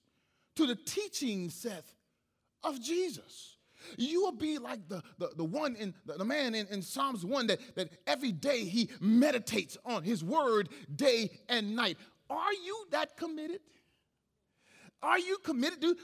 to 0.55 0.65
the 0.65 0.77
teaching, 0.77 1.51
Seth, 1.51 1.93
of 2.63 2.81
Jesus. 2.81 3.57
You 3.97 4.23
will 4.23 4.33
be 4.33 4.59
like 4.59 4.89
the, 4.89 5.03
the, 5.19 5.31
the 5.37 5.45
one 5.45 5.75
in 5.75 5.93
the, 6.07 6.15
the 6.15 6.25
man 6.25 6.55
in, 6.55 6.69
in 6.69 6.81
Psalms 6.81 7.25
1 7.25 7.49
that, 7.49 7.59
that 7.75 7.89
every 8.07 8.31
day 8.31 8.65
he 8.65 8.91
meditates 9.01 9.77
on 9.85 10.05
his 10.05 10.23
word 10.23 10.69
day 10.95 11.31
and 11.49 11.75
night. 11.75 11.97
Are 12.29 12.53
you 12.53 12.87
that 12.91 13.17
committed? 13.17 13.61
Are 15.03 15.19
you 15.19 15.39
committed? 15.39 15.81
Do, 15.81 15.97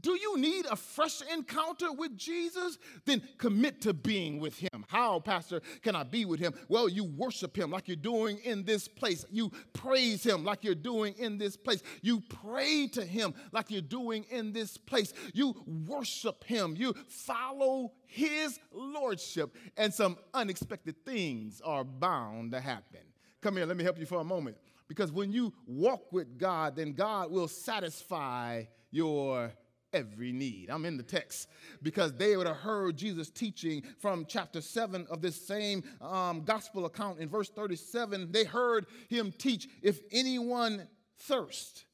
do 0.00 0.10
you 0.12 0.36
need 0.36 0.66
a 0.66 0.74
fresh 0.74 1.22
encounter 1.32 1.92
with 1.92 2.16
Jesus? 2.16 2.76
Then 3.04 3.22
commit 3.38 3.80
to 3.82 3.92
being 3.92 4.40
with 4.40 4.58
him. 4.58 4.84
How, 4.88 5.20
Pastor, 5.20 5.60
can 5.82 5.94
I 5.94 6.02
be 6.02 6.24
with 6.24 6.40
him? 6.40 6.52
Well, 6.68 6.88
you 6.88 7.04
worship 7.04 7.56
him 7.56 7.70
like 7.70 7.86
you're 7.86 7.96
doing 7.96 8.38
in 8.38 8.64
this 8.64 8.88
place. 8.88 9.24
You 9.30 9.52
praise 9.72 10.24
him 10.24 10.44
like 10.44 10.64
you're 10.64 10.74
doing 10.74 11.14
in 11.18 11.38
this 11.38 11.56
place. 11.56 11.82
You 12.02 12.20
pray 12.20 12.88
to 12.88 13.04
him 13.04 13.34
like 13.52 13.70
you're 13.70 13.80
doing 13.80 14.24
in 14.30 14.52
this 14.52 14.76
place. 14.76 15.12
You 15.32 15.54
worship 15.86 16.42
him. 16.44 16.74
You 16.76 16.94
follow 17.08 17.92
his 18.06 18.58
lordship, 18.72 19.56
and 19.76 19.92
some 19.92 20.18
unexpected 20.34 21.04
things 21.04 21.62
are 21.64 21.84
bound 21.84 22.52
to 22.52 22.60
happen. 22.60 23.00
Come 23.40 23.56
here, 23.56 23.66
let 23.66 23.76
me 23.76 23.84
help 23.84 23.98
you 23.98 24.06
for 24.06 24.20
a 24.20 24.24
moment. 24.24 24.56
Because 24.92 25.10
when 25.10 25.32
you 25.32 25.54
walk 25.66 26.12
with 26.12 26.36
God, 26.36 26.76
then 26.76 26.92
God 26.92 27.30
will 27.30 27.48
satisfy 27.48 28.64
your 28.90 29.50
every 29.94 30.32
need. 30.32 30.68
I'm 30.68 30.84
in 30.84 30.98
the 30.98 31.02
text 31.02 31.48
because 31.82 32.12
they 32.12 32.36
would 32.36 32.46
have 32.46 32.58
heard 32.58 32.98
Jesus 32.98 33.30
teaching 33.30 33.84
from 34.00 34.26
chapter 34.28 34.60
7 34.60 35.06
of 35.08 35.22
this 35.22 35.34
same 35.34 35.82
um, 36.02 36.42
gospel 36.44 36.84
account 36.84 37.20
in 37.20 37.30
verse 37.30 37.48
37. 37.48 38.32
They 38.32 38.44
heard 38.44 38.84
him 39.08 39.32
teach, 39.38 39.66
If 39.80 40.00
anyone 40.10 40.86
thirst, 41.20 41.86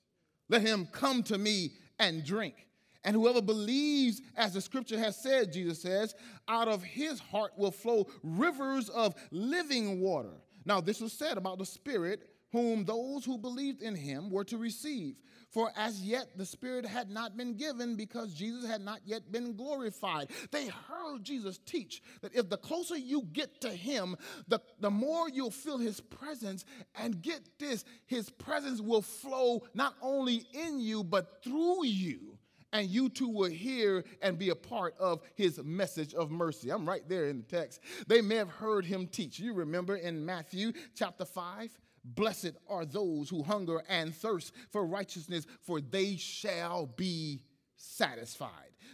let 0.49 0.63
him 0.63 0.89
come 0.91 1.23
to 1.25 1.39
me 1.39 1.75
and 2.01 2.25
drink. 2.25 2.67
And 3.05 3.15
whoever 3.15 3.41
believes, 3.41 4.23
as 4.37 4.55
the 4.55 4.61
scripture 4.61 4.99
has 4.99 5.23
said, 5.23 5.53
Jesus 5.53 5.81
says, 5.81 6.17
out 6.49 6.67
of 6.67 6.83
his 6.83 7.21
heart 7.21 7.53
will 7.57 7.71
flow 7.71 8.09
rivers 8.25 8.89
of 8.89 9.15
living 9.31 10.01
water. 10.01 10.43
Now, 10.65 10.81
this 10.81 11.01
was 11.01 11.13
said 11.13 11.39
about 11.39 11.59
the 11.59 11.65
Spirit 11.65 12.29
whom 12.53 12.85
those 12.85 13.25
who 13.25 13.39
believed 13.39 13.83
in 13.83 13.95
him 13.95 14.31
were 14.31 14.45
to 14.45 14.59
receive. 14.59 15.17
For 15.51 15.73
as 15.77 16.03
yet 16.03 16.37
the 16.37 16.45
Spirit 16.45 16.85
had 16.85 17.09
not 17.09 17.37
been 17.37 17.55
given 17.55 17.97
because 17.97 18.35
Jesus 18.35 18.69
had 18.69 18.83
not 18.83 19.01
yet 19.05 19.33
been 19.33 19.57
glorified. 19.57 20.31
They 20.51 20.67
heard 20.67 21.25
Jesus 21.25 21.59
teach 21.65 22.03
that 22.21 22.35
if 22.35 22.51
the 22.51 22.59
closer 22.59 22.97
you 22.97 23.23
get 23.33 23.63
to 23.63 23.71
him, 23.71 24.17
the, 24.47 24.61
the 24.81 24.91
more 24.91 25.29
you'll 25.29 25.51
feel 25.51 25.79
his 25.79 26.01
presence. 26.01 26.65
And 26.95 27.23
get 27.23 27.41
this, 27.59 27.85
his 28.07 28.29
presence 28.29 28.81
will 28.81 29.03
flow 29.03 29.63
not 29.73 29.95
only 30.03 30.45
in 30.53 30.81
you, 30.81 31.03
but 31.03 31.43
through 31.43 31.87
you 31.87 32.39
and 32.73 32.89
you 32.89 33.09
too 33.09 33.29
will 33.29 33.51
hear 33.51 34.05
and 34.21 34.39
be 34.39 34.51
a 34.51 34.55
part 34.55 34.95
of 34.99 35.21
his 35.35 35.61
message 35.65 36.15
of 36.15 36.31
mercy. 36.31 36.71
I'm 36.71 36.87
right 36.87 37.07
there 37.09 37.27
in 37.27 37.39
the 37.39 37.45
text. 37.45 37.81
They 38.07 38.21
may 38.21 38.37
have 38.37 38.51
heard 38.51 38.85
him 38.85 39.07
teach. 39.07 39.39
You 39.39 39.55
remember 39.55 39.97
in 39.97 40.25
Matthew 40.25 40.73
chapter 40.95 41.25
5, 41.25 41.71
Blessed 42.15 42.53
are 42.69 42.85
those 42.85 43.29
who 43.29 43.43
hunger 43.43 43.83
and 43.89 44.15
thirst 44.15 44.53
for 44.71 44.87
righteousness, 44.87 45.47
for 45.61 45.81
they 45.81 46.17
shall 46.17 46.87
be 46.87 47.43
satisfied. 47.77 48.51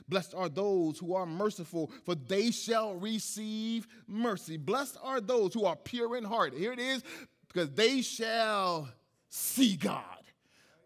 Blessed 0.09 0.35
are 0.35 0.49
those 0.49 0.99
who 0.99 1.15
are 1.15 1.27
merciful, 1.27 1.93
for 2.05 2.15
they 2.15 2.51
shall 2.51 2.95
receive 2.97 3.87
mercy. 4.07 4.57
Blessed 4.57 4.99
are 5.03 5.21
those 5.21 5.55
who 5.55 5.65
are 5.65 5.77
pure 5.77 6.17
in 6.17 6.25
heart. 6.25 6.55
Here 6.55 6.73
it 6.73 6.81
is, 6.81 7.03
because 7.47 7.71
they 7.71 8.03
shall 8.03 8.89
see 9.29 9.77
God. 9.77 10.03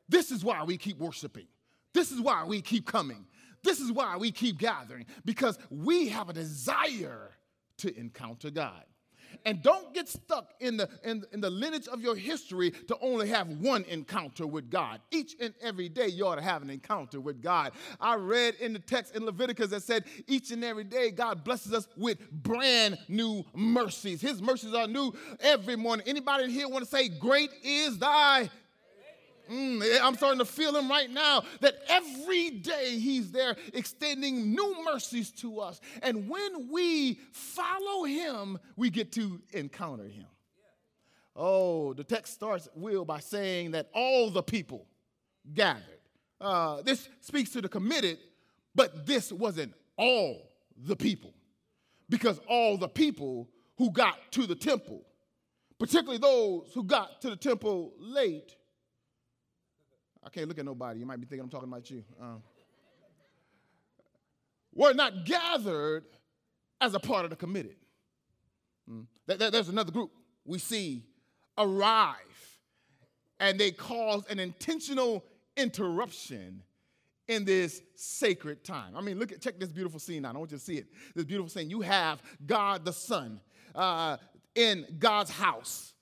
This 0.09 0.31
is 0.31 0.45
why 0.45 0.63
we 0.65 0.77
keep 0.77 0.99
worshiping. 0.99 1.47
This 1.95 2.13
is 2.13 2.21
why 2.21 2.45
we 2.45 2.61
keep 2.61 2.87
coming. 2.87 3.27
This 3.65 3.81
is 3.81 3.91
why 3.91 4.17
we 4.17 4.31
keep 4.31 4.59
gathering, 4.59 5.07
because 5.25 5.59
we 5.71 6.09
have 6.09 6.29
a 6.29 6.33
desire 6.33 7.31
to 7.79 7.99
encounter 7.99 8.51
God. 8.51 8.85
And 9.45 9.63
don't 9.63 9.95
get 9.95 10.09
stuck 10.09 10.53
in 10.61 10.77
the, 10.77 10.89
in, 11.05 11.25
in 11.33 11.41
the 11.41 11.51
lineage 11.51 11.89
of 11.89 12.01
your 12.01 12.17
history 12.17 12.71
to 12.71 12.97
only 13.01 13.29
have 13.29 13.49
one 13.49 13.85
encounter 13.85 14.47
with 14.47 14.71
God. 14.71 15.01
Each 15.11 15.37
and 15.41 15.55
every 15.61 15.89
day, 15.89 16.09
you 16.09 16.27
ought 16.27 16.37
to 16.37 16.43
have 16.43 16.63
an 16.63 16.71
encounter 16.71 17.21
with 17.21 17.43
God. 17.43 17.73
I 18.01 18.17
read 18.17 18.55
in 18.57 18.73
the 18.73 18.79
text 18.79 19.15
in 19.17 19.25
Leviticus 19.25 19.71
that 19.71 19.83
said, 19.83 20.05
each 20.27 20.51
and 20.51 20.65
every 20.65 20.85
day, 20.85 21.11
God 21.11 21.45
blesses 21.45 21.73
us 21.73 21.89
with 21.97 22.31
brand 22.31 22.99
new 23.09 23.45
mercies. 23.55 24.21
His 24.21 24.43
mercies 24.43 24.75
are 24.75 24.87
new 24.87 25.13
every 25.41 25.77
morning. 25.77 26.07
Anybody 26.07 26.45
in 26.45 26.51
here 26.51 26.69
want 26.69 26.85
to 26.85 26.91
say, 26.91 27.09
Great 27.09 27.51
is 27.63 27.99
thy 27.99 28.51
Mm, 29.50 30.00
I'm 30.02 30.14
starting 30.14 30.40
to 30.40 30.45
feel 30.45 30.76
him 30.76 30.90
right 30.90 31.11
now 31.11 31.43
that 31.61 31.78
every 31.88 32.50
day 32.50 32.99
he's 32.99 33.31
there 33.33 33.57
extending 33.73 34.55
new 34.55 34.85
mercies 34.85 35.31
to 35.33 35.61
us. 35.61 35.81
And 36.02 36.28
when 36.28 36.69
we 36.71 37.14
follow 37.33 38.05
him, 38.05 38.59
we 38.76 38.90
get 38.90 39.12
to 39.12 39.40
encounter 39.52 40.05
him. 40.05 40.26
Oh, 41.35 41.95
the 41.95 42.05
text 42.05 42.35
starts, 42.35 42.69
Will, 42.75 43.05
by 43.05 43.21
saying 43.21 43.71
that 43.71 43.88
all 43.95 44.28
the 44.31 44.43
people 44.43 44.87
gathered. 45.55 45.83
Uh, 46.40 46.83
this 46.83 47.09
speaks 47.21 47.50
to 47.50 47.62
the 47.62 47.69
committed, 47.69 48.19
but 48.75 49.07
this 49.07 49.33
wasn't 49.33 49.73
all 49.97 50.50
the 50.76 50.97
people 50.97 51.33
because 52.09 52.40
all 52.49 52.76
the 52.76 52.88
people 52.88 53.49
who 53.76 53.90
got 53.93 54.19
to 54.33 54.47
the 54.47 54.55
temple, 54.55 55.02
particularly 55.78 56.19
those 56.19 56.71
who 56.75 56.83
got 56.83 57.21
to 57.23 57.31
the 57.31 57.37
temple 57.37 57.93
late, 57.99 58.57
I 60.25 60.31
can't 60.31 60.49
look 60.49 60.59
at 60.59 60.65
nobody. 60.65 61.01
You 61.01 61.07
might 61.07 61.21
be 61.21 61.27
thinking 61.27 61.45
I'm 61.45 61.51
talking 61.51 61.69
about 61.69 61.91
you. 61.91 62.05
We're 64.75 64.93
not 64.93 65.25
gathered 65.25 66.05
as 66.81 66.95
a 66.95 67.01
part 67.01 67.25
of 67.25 67.31
the 67.31 67.37
committed. 67.37 67.77
Mm. 68.89 69.07
There's 69.27 69.69
another 69.69 69.91
group 69.91 70.13
we 70.45 70.59
see 70.59 71.05
arrive 71.57 72.15
and 73.41 73.59
they 73.59 73.71
cause 73.71 74.25
an 74.31 74.39
intentional 74.39 75.25
interruption 75.57 76.63
in 77.27 77.45
this 77.45 77.83
sacred 77.95 78.65
time. 78.65 78.97
I 78.97 79.01
mean, 79.01 79.19
look 79.19 79.33
at 79.33 79.41
check 79.41 79.59
this 79.59 79.71
beautiful 79.71 80.01
scene 80.01 80.25
out. 80.25 80.35
I 80.35 80.39
want 80.39 80.51
you 80.51 80.59
to 80.59 80.65
see 80.65 80.77
it. 80.77 80.87
This 81.15 81.25
beautiful 81.25 81.51
scene. 81.51 81.69
You 81.69 81.83
have 81.83 82.23
God 82.47 82.85
the 82.85 82.93
Son 82.93 83.41
uh, 83.75 84.17
in 84.55 84.87
God's 84.99 85.31
house 85.31 85.93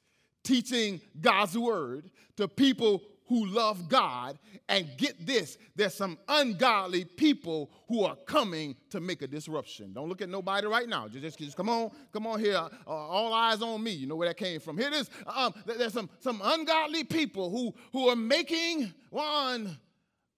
teaching 0.45 1.01
God's 1.21 1.59
word 1.59 2.11
to 2.37 2.47
people 2.47 3.03
who 3.29 3.47
love 3.47 3.89
God. 3.89 4.39
And 4.69 4.89
get 4.97 5.27
this 5.27 5.59
there's 5.75 5.95
some 5.95 6.19
ungodly 6.29 7.05
people 7.05 7.71
who 7.89 8.05
are 8.05 8.17
coming 8.27 8.77
to 8.91 9.01
make 9.01 9.23
a 9.23 9.27
disruption. 9.27 9.93
Don't 9.93 10.09
look 10.09 10.23
at 10.23 10.29
nobody 10.29 10.67
right 10.67 10.89
now. 10.89 11.09
Just, 11.09 11.23
just, 11.23 11.39
just 11.39 11.57
come 11.57 11.69
on, 11.69 11.91
come 12.13 12.27
on 12.27 12.41
here. 12.41 12.57
Uh, 12.57 12.91
all 12.91 13.33
eyes 13.33 13.63
on 13.63 13.83
me. 13.83 13.93
You 13.93 14.07
know 14.07 14.17
where 14.17 14.29
that 14.29 14.37
came 14.37 14.61
from. 14.61 14.79
Here 14.79 14.89
it 14.89 14.95
is. 14.95 15.11
Um, 15.27 15.55
there's 15.67 15.93
some, 15.93 16.11
some 16.21 16.41
ungodly 16.43 17.05
people 17.05 17.51
who, 17.51 17.75
who 17.93 18.09
are 18.09 18.17
making 18.17 18.93
one 19.11 19.79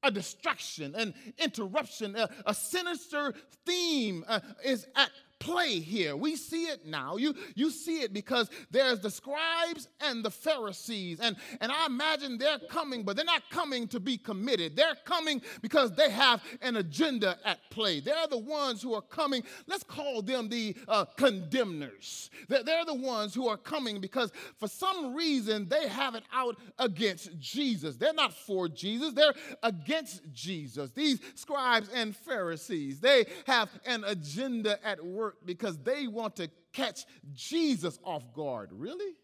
a 0.03 0.11
distraction, 0.11 0.95
an 0.95 1.13
interruption, 1.39 2.15
a, 2.17 2.29
a 2.47 2.55
sinister 2.55 3.35
theme 3.67 4.25
uh, 4.29 4.41
is 4.65 4.87
at 4.95 5.11
play 5.39 5.79
here. 5.81 6.17
We 6.17 6.37
see 6.37 6.65
it 6.65 6.87
now. 6.87 7.17
You, 7.17 7.35
you 7.55 7.71
see 7.71 8.01
it 8.01 8.13
because 8.13 8.51
there's 8.71 9.01
the 9.01 9.11
scribes 9.11 9.89
and 10.01 10.25
the 10.25 10.31
Pharisees. 10.31 11.21
And, 11.21 11.37
and 11.61 11.71
I 11.71 11.87
imagine 11.87 12.39
they're 12.39 12.59
coming, 12.71 13.03
but 13.03 13.17
they're 13.17 13.25
not 13.25 13.43
coming 13.51 13.89
to 13.89 14.01
be 14.01 14.17
committed. 14.17 14.77
They're 14.77 14.97
coming 15.05 15.41
because 15.63 15.93
they 15.93 16.11
have 16.11 16.43
an 16.63 16.77
agenda 16.77 17.39
at 17.45 17.59
play. 17.71 18.01
They're 18.01 18.27
the 18.29 18.39
ones 18.39 18.83
who 18.83 18.95
are 18.95 19.03
coming. 19.03 19.43
Let's 19.67 19.85
call 19.85 20.23
them 20.23 20.49
the 20.49 20.77
uh, 20.87 21.05
condemners. 21.17 22.31
They're, 22.49 22.63
they're 22.63 22.85
the 22.85 22.95
ones 22.95 23.35
who 23.35 23.49
are 23.49 23.57
coming 23.57 24.01
because 24.01 24.33
for 24.57 24.69
some 24.69 25.15
reason 25.15 25.69
they 25.69 25.89
have 25.89 26.15
it 26.15 26.25
out 26.33 26.57
against 26.79 27.39
Jesus. 27.39 27.97
They're 27.97 28.13
not 28.13 28.33
for 28.33 28.69
Jesus, 28.69 29.13
they're 29.13 29.35
against 29.63 30.23
Jesus. 30.33 30.91
These 30.91 31.21
scribes 31.35 31.89
and 31.95 32.17
Pharisees, 32.17 33.01
they 33.01 33.27
have 33.47 33.69
an 33.87 34.05
agenda 34.05 34.85
at 34.87 35.05
work 35.05 35.28
because 35.45 35.79
they 35.79 36.07
want 36.07 36.37
to 36.37 36.49
catch 36.73 37.05
Jesus 37.33 37.99
off 38.05 38.23
guard. 38.35 38.71
Really? 38.73 39.15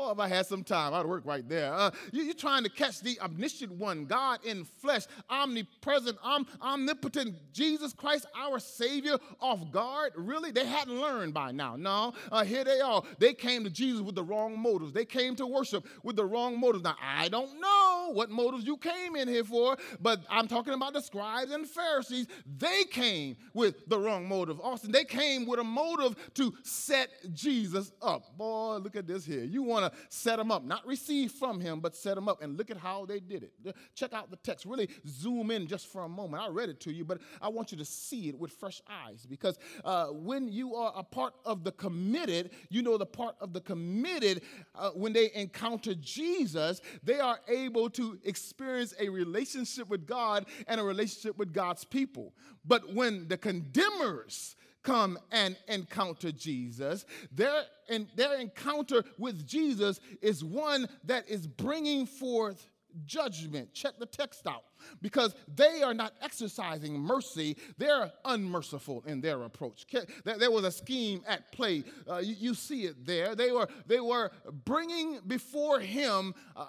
Boy, 0.00 0.12
if 0.12 0.18
I 0.18 0.28
had 0.28 0.46
some 0.46 0.64
time, 0.64 0.94
I'd 0.94 1.04
work 1.04 1.26
right 1.26 1.46
there. 1.46 1.74
Uh, 1.74 1.90
you, 2.10 2.30
are 2.30 2.32
trying 2.34 2.64
to 2.64 2.70
catch 2.70 3.00
the 3.00 3.20
omniscient 3.20 3.70
one, 3.72 4.06
God 4.06 4.38
in 4.46 4.64
flesh, 4.64 5.02
omnipresent, 5.28 6.16
om, 6.22 6.46
omnipotent, 6.62 7.34
Jesus 7.52 7.92
Christ, 7.92 8.24
our 8.34 8.58
Savior, 8.58 9.18
off 9.40 9.70
guard. 9.70 10.12
Really? 10.16 10.52
They 10.52 10.64
hadn't 10.64 10.98
learned 10.98 11.34
by 11.34 11.52
now. 11.52 11.76
No, 11.76 12.14
uh, 12.32 12.44
here 12.44 12.64
they 12.64 12.80
are. 12.80 13.02
They 13.18 13.34
came 13.34 13.62
to 13.64 13.68
Jesus 13.68 14.00
with 14.00 14.14
the 14.14 14.24
wrong 14.24 14.58
motives. 14.58 14.94
They 14.94 15.04
came 15.04 15.36
to 15.36 15.46
worship 15.46 15.86
with 16.02 16.16
the 16.16 16.24
wrong 16.24 16.58
motives. 16.58 16.82
Now, 16.82 16.96
I 17.02 17.28
don't 17.28 17.60
know 17.60 18.12
what 18.14 18.30
motives 18.30 18.64
you 18.64 18.78
came 18.78 19.16
in 19.16 19.28
here 19.28 19.44
for, 19.44 19.76
but 20.00 20.22
I'm 20.30 20.48
talking 20.48 20.72
about 20.72 20.94
the 20.94 21.02
scribes 21.02 21.52
and 21.52 21.68
Pharisees. 21.68 22.26
They 22.56 22.84
came 22.84 23.36
with 23.52 23.86
the 23.86 23.98
wrong 23.98 24.26
motive. 24.26 24.60
Austin, 24.62 24.92
they 24.92 25.04
came 25.04 25.44
with 25.44 25.60
a 25.60 25.64
motive 25.64 26.16
to 26.36 26.54
set 26.62 27.10
Jesus 27.34 27.92
up. 28.00 28.38
Boy, 28.38 28.76
look 28.76 28.96
at 28.96 29.06
this 29.06 29.26
here. 29.26 29.44
You 29.44 29.62
want 29.62 29.80
want 29.80 29.89
set 30.08 30.36
them 30.36 30.50
up, 30.50 30.64
not 30.64 30.86
receive 30.86 31.32
from 31.32 31.60
him, 31.60 31.80
but 31.80 31.94
set 31.94 32.14
them 32.14 32.28
up. 32.28 32.42
And 32.42 32.56
look 32.56 32.70
at 32.70 32.76
how 32.76 33.04
they 33.06 33.20
did 33.20 33.44
it. 33.44 33.76
Check 33.94 34.12
out 34.12 34.30
the 34.30 34.36
text. 34.36 34.66
Really 34.66 34.88
zoom 35.06 35.50
in 35.50 35.66
just 35.66 35.86
for 35.86 36.02
a 36.02 36.08
moment. 36.08 36.42
I 36.42 36.48
read 36.48 36.68
it 36.68 36.80
to 36.80 36.92
you, 36.92 37.04
but 37.04 37.18
I 37.40 37.48
want 37.48 37.72
you 37.72 37.78
to 37.78 37.84
see 37.84 38.28
it 38.28 38.38
with 38.38 38.52
fresh 38.52 38.80
eyes 38.88 39.26
because 39.28 39.58
uh, 39.84 40.06
when 40.06 40.48
you 40.48 40.74
are 40.74 40.92
a 40.96 41.02
part 41.02 41.34
of 41.44 41.64
the 41.64 41.72
committed, 41.72 42.50
you 42.68 42.82
know 42.82 42.96
the 42.96 43.06
part 43.06 43.36
of 43.40 43.52
the 43.52 43.60
committed, 43.60 44.42
uh, 44.74 44.90
when 44.90 45.12
they 45.12 45.30
encounter 45.34 45.94
Jesus, 45.94 46.80
they 47.02 47.20
are 47.20 47.40
able 47.48 47.90
to 47.90 48.18
experience 48.24 48.94
a 48.98 49.08
relationship 49.08 49.88
with 49.88 50.06
God 50.06 50.46
and 50.66 50.80
a 50.80 50.84
relationship 50.84 51.36
with 51.38 51.52
God's 51.52 51.84
people. 51.84 52.34
But 52.64 52.94
when 52.94 53.28
the 53.28 53.38
condemners, 53.38 54.56
come 54.82 55.18
and 55.30 55.56
encounter 55.68 56.32
Jesus. 56.32 57.04
Their, 57.32 57.62
and 57.88 58.06
their 58.16 58.38
encounter 58.38 59.04
with 59.18 59.46
Jesus 59.46 60.00
is 60.22 60.44
one 60.44 60.88
that 61.04 61.28
is 61.28 61.46
bringing 61.46 62.06
forth 62.06 62.66
judgment. 63.06 63.72
Check 63.72 63.94
the 63.98 64.06
text 64.06 64.46
out. 64.46 64.64
Because 65.02 65.34
they 65.54 65.82
are 65.82 65.92
not 65.92 66.14
exercising 66.22 66.98
mercy, 66.98 67.56
they're 67.76 68.10
unmerciful 68.24 69.04
in 69.06 69.20
their 69.20 69.42
approach. 69.42 69.84
There 70.24 70.50
was 70.50 70.64
a 70.64 70.70
scheme 70.70 71.22
at 71.28 71.52
play. 71.52 71.84
Uh, 72.08 72.18
you, 72.18 72.34
you, 72.38 72.54
see 72.54 72.84
it 72.84 73.04
there. 73.04 73.34
They 73.34 73.52
were, 73.52 73.68
they 73.86 74.00
were 74.00 74.32
bringing 74.64 75.20
before 75.26 75.80
him, 75.80 76.34
uh, 76.56 76.64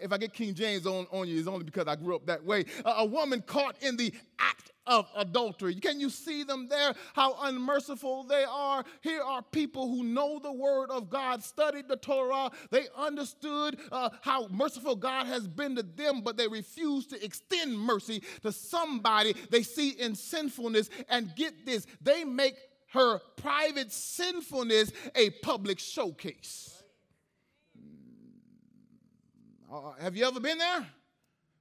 if 0.00 0.10
I 0.10 0.16
get 0.16 0.32
King 0.32 0.54
James 0.54 0.86
on, 0.86 1.06
on 1.10 1.28
you, 1.28 1.38
it's 1.38 1.48
only 1.48 1.64
because 1.64 1.86
I 1.86 1.96
grew 1.96 2.16
up 2.16 2.26
that 2.26 2.42
way, 2.44 2.64
a 2.84 3.04
woman 3.04 3.42
caught 3.42 3.76
in 3.82 3.96
the 3.96 4.12
act 4.38 4.70
of 4.86 5.06
adultery. 5.16 5.74
Can 5.74 6.00
you 6.00 6.10
see 6.10 6.42
them 6.42 6.68
there? 6.68 6.94
How 7.14 7.36
unmerciful 7.42 8.24
they 8.24 8.44
are. 8.44 8.84
Here 9.02 9.22
are 9.22 9.42
people 9.42 9.88
who 9.88 10.04
know 10.04 10.38
the 10.38 10.52
word 10.52 10.90
of 10.90 11.10
God, 11.10 11.42
studied 11.42 11.88
the 11.88 11.96
Torah, 11.96 12.50
they 12.70 12.86
understood 12.96 13.78
uh, 13.92 14.10
how 14.22 14.48
merciful 14.48 14.96
God 14.96 15.26
has 15.26 15.46
been 15.46 15.76
to 15.76 15.82
them, 15.82 16.22
but 16.22 16.36
they 16.36 16.48
refuse 16.48 17.06
to 17.08 17.24
extend 17.24 17.78
mercy 17.78 18.22
to 18.42 18.52
somebody 18.52 19.34
they 19.50 19.62
see 19.62 19.90
in 19.90 20.14
sinfulness. 20.14 20.90
And 21.08 21.34
get 21.36 21.66
this, 21.66 21.86
they 22.00 22.24
make 22.24 22.56
her 22.92 23.20
private 23.36 23.92
sinfulness 23.92 24.92
a 25.14 25.30
public 25.30 25.78
showcase. 25.78 26.82
Uh, 29.72 29.92
have 30.00 30.16
you 30.16 30.26
ever 30.26 30.40
been 30.40 30.58
there? 30.58 30.86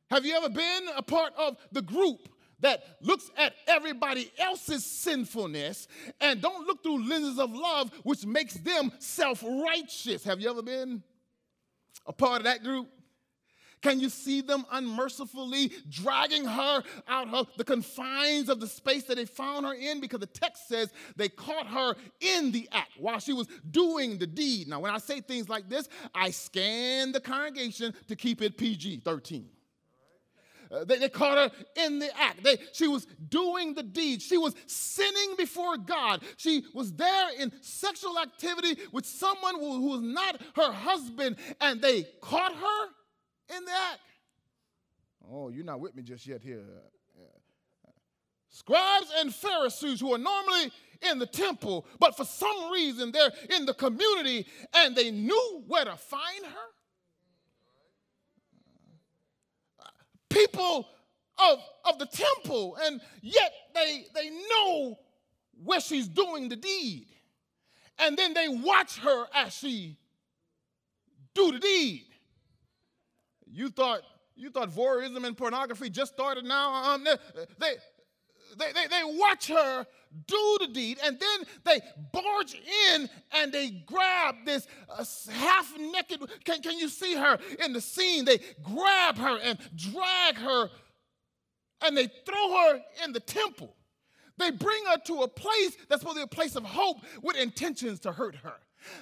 Have 0.09 0.25
you 0.25 0.35
ever 0.35 0.49
been 0.49 0.83
a 0.97 1.03
part 1.03 1.33
of 1.37 1.57
the 1.71 1.83
group 1.83 2.27
that 2.61 2.83
looks 3.01 3.29
at 3.37 3.53
everybody 3.67 4.31
else's 4.37 4.85
sinfulness 4.85 5.87
and 6.19 6.41
don't 6.41 6.67
look 6.67 6.83
through 6.83 7.07
lenses 7.07 7.39
of 7.39 7.51
love, 7.51 7.91
which 8.03 8.25
makes 8.25 8.55
them 8.55 8.91
self 8.99 9.43
righteous. 9.43 10.23
Have 10.23 10.39
you 10.39 10.49
ever 10.49 10.61
been 10.61 11.03
a 12.05 12.13
part 12.13 12.37
of 12.37 12.43
that 12.45 12.63
group? 12.63 12.87
Can 13.81 13.99
you 13.99 14.09
see 14.09 14.41
them 14.41 14.65
unmercifully 14.71 15.71
dragging 15.89 16.43
her 16.43 16.83
out 17.07 17.33
of 17.33 17.47
the 17.55 17.63
confines 17.63 18.49
of 18.49 18.59
the 18.59 18.67
space 18.67 19.05
that 19.05 19.15
they 19.15 19.25
found 19.25 19.65
her 19.65 19.73
in? 19.73 20.01
Because 20.01 20.19
the 20.19 20.25
text 20.25 20.67
says 20.67 20.91
they 21.15 21.29
caught 21.29 21.67
her 21.67 21.95
in 22.19 22.51
the 22.51 22.67
act 22.73 22.91
while 22.97 23.19
she 23.19 23.31
was 23.31 23.47
doing 23.71 24.17
the 24.17 24.27
deed. 24.27 24.67
Now, 24.67 24.81
when 24.81 24.93
I 24.93 24.97
say 24.97 25.21
things 25.21 25.47
like 25.47 25.69
this, 25.69 25.87
I 26.13 26.31
scan 26.31 27.13
the 27.13 27.21
congregation 27.21 27.93
to 28.07 28.15
keep 28.17 28.41
it 28.41 28.57
PG 28.57 29.01
13. 29.05 29.47
Uh, 30.71 30.83
they, 30.85 30.99
they, 30.99 31.09
caught 31.09 31.51
her 31.51 31.57
in 31.83 31.97
the 31.97 32.09
act. 32.19 32.43
They, 32.43 32.57
she 32.73 32.87
was 32.87 33.07
doing 33.27 33.73
the 33.73 33.81
deed. 33.81 34.21
She 34.21 34.37
was 34.37 34.53
sinning 34.67 35.35
before 35.35 35.77
God. 35.77 36.21
She 36.37 36.63
was 36.75 36.93
there 36.93 37.29
in 37.39 37.51
sexual 37.61 38.19
activity 38.19 38.77
with 38.91 39.05
someone 39.05 39.55
who, 39.55 39.73
who 39.73 39.89
was 39.89 40.01
not 40.01 40.39
her 40.55 40.71
husband, 40.71 41.37
and 41.59 41.81
they 41.81 42.03
caught 42.21 42.53
her 42.53 42.85
in 43.57 43.65
the 43.65 43.71
act. 43.71 44.01
Oh, 45.31 45.49
you're 45.49 45.65
not 45.65 45.79
with 45.79 45.95
me 45.95 46.03
just 46.03 46.27
yet 46.27 46.43
here. 46.43 46.63
Scribes 48.49 49.11
and 49.17 49.33
Pharisees 49.33 49.99
who 49.99 50.13
are 50.13 50.17
normally 50.17 50.71
in 51.09 51.19
the 51.19 51.25
temple, 51.25 51.85
but 51.99 52.17
for 52.17 52.25
some 52.25 52.71
reason 52.71 53.11
they're 53.11 53.31
in 53.55 53.65
the 53.65 53.73
community 53.73 54.47
and 54.73 54.95
they 54.95 55.11
knew 55.11 55.63
where 55.67 55.85
to 55.85 55.95
find 55.95 56.45
her. 56.45 56.78
People 60.29 60.87
of, 61.37 61.59
of 61.85 61.99
the 61.99 62.05
temple, 62.05 62.77
and 62.83 63.01
yet 63.21 63.53
they, 63.73 64.05
they 64.13 64.29
know 64.29 64.99
where 65.63 65.81
she's 65.81 66.07
doing 66.07 66.49
the 66.49 66.55
deed. 66.55 67.07
And 67.97 68.17
then 68.17 68.33
they 68.33 68.47
watch 68.47 68.97
her 68.99 69.25
as 69.33 69.53
she 69.53 69.97
do 71.33 71.51
the 71.51 71.59
deed. 71.59 72.05
You 73.45 73.69
thought 73.69 74.01
you 74.35 74.49
thought 74.49 74.69
voyeurism 74.69 75.25
and 75.25 75.35
pornography 75.35 75.89
just 75.89 76.13
started 76.13 76.45
now? 76.45 76.93
Um, 76.93 77.03
they, 77.03 77.73
they, 78.57 78.71
they, 78.71 78.87
they 78.87 79.01
watch 79.03 79.47
her 79.47 79.85
do 80.27 80.57
the 80.59 80.67
deed, 80.67 80.97
and 81.03 81.19
then 81.19 81.47
they 81.63 81.79
barge 82.11 82.55
in 82.93 83.09
and 83.31 83.51
they 83.51 83.83
grab 83.85 84.35
this 84.45 84.67
uh, 84.89 85.05
half 85.31 85.71
naked. 85.77 86.19
Can, 86.43 86.61
can 86.61 86.77
you 86.79 86.89
see 86.89 87.15
her 87.15 87.37
in 87.63 87.73
the 87.73 87.81
scene? 87.81 88.25
They 88.25 88.39
grab 88.63 89.17
her 89.17 89.37
and 89.43 89.59
drag 89.75 90.35
her 90.37 90.69
and 91.85 91.95
they 91.95 92.07
throw 92.25 92.51
her 92.57 92.81
in 93.03 93.13
the 93.13 93.19
temple. 93.19 93.75
They 94.37 94.51
bring 94.51 94.83
her 94.89 94.97
to 95.05 95.21
a 95.21 95.27
place 95.27 95.75
that's 95.87 96.01
supposed 96.01 96.17
to 96.17 96.21
be 96.21 96.23
a 96.23 96.27
place 96.27 96.55
of 96.55 96.63
hope 96.63 96.97
with 97.21 97.35
intentions 97.35 97.99
to 98.01 98.11
hurt 98.11 98.35
her. 98.37 98.55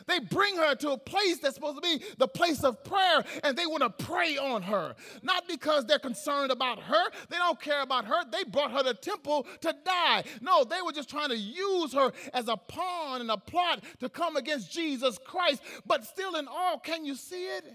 They 0.05 0.19
bring 0.19 0.55
her 0.57 0.75
to 0.75 0.91
a 0.91 0.97
place 0.97 1.39
that's 1.39 1.55
supposed 1.55 1.81
to 1.81 1.81
be 1.81 2.03
the 2.17 2.27
place 2.27 2.63
of 2.63 2.83
prayer 2.83 3.23
and 3.43 3.57
they 3.57 3.65
want 3.65 3.83
to 3.83 4.05
pray 4.05 4.37
on 4.37 4.61
her. 4.63 4.95
Not 5.21 5.47
because 5.47 5.85
they're 5.85 5.99
concerned 5.99 6.51
about 6.51 6.79
her, 6.79 7.09
they 7.29 7.37
don't 7.37 7.59
care 7.59 7.81
about 7.81 8.05
her. 8.05 8.23
They 8.31 8.43
brought 8.43 8.71
her 8.71 8.83
to 8.83 8.93
temple 8.93 9.47
to 9.61 9.75
die. 9.85 10.23
No, 10.41 10.63
they 10.63 10.81
were 10.83 10.91
just 10.91 11.09
trying 11.09 11.29
to 11.29 11.37
use 11.37 11.93
her 11.93 12.11
as 12.33 12.47
a 12.47 12.57
pawn 12.57 13.21
and 13.21 13.31
a 13.31 13.37
plot 13.37 13.83
to 13.99 14.09
come 14.09 14.35
against 14.35 14.71
Jesus 14.71 15.17
Christ. 15.25 15.61
But 15.85 16.05
still, 16.05 16.35
in 16.35 16.47
all, 16.47 16.79
can 16.79 17.05
you 17.05 17.15
see 17.15 17.45
it? 17.45 17.65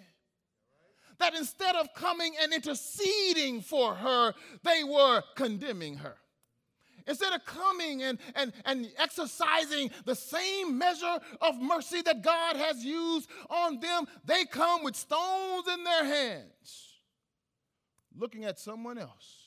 That 1.19 1.35
instead 1.35 1.77
of 1.77 1.95
coming 1.95 2.35
and 2.41 2.53
interceding 2.53 3.61
for 3.61 3.95
her, 3.95 4.35
they 4.65 4.83
were 4.83 5.23
condemning 5.37 5.97
her. 5.97 6.17
Instead 7.07 7.33
of 7.33 7.45
coming 7.45 8.03
and, 8.03 8.19
and, 8.35 8.53
and 8.65 8.91
exercising 8.99 9.91
the 10.05 10.15
same 10.15 10.79
measure 10.79 11.19
of 11.41 11.61
mercy 11.61 12.03
that 12.03 12.23
God 12.23 12.57
has 12.57 12.85
used 12.85 13.29
on 13.51 13.81
them, 13.81 14.07
they 14.25 14.45
come 14.45 14.85
with 14.85 14.97
stones 14.97 15.67
in 15.73 15.85
their 15.85 16.05
hands, 16.05 16.89
looking 18.17 18.45
at 18.45 18.59
someone 18.59 18.99
else 18.99 19.43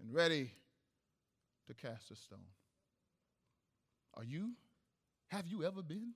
and 0.00 0.12
ready 0.12 0.50
to 1.66 1.74
cast 1.74 2.10
a 2.10 2.16
stone. 2.16 2.38
Are 4.14 4.24
you? 4.24 4.52
Have 5.28 5.46
you 5.48 5.64
ever 5.64 5.82
been? 5.82 6.12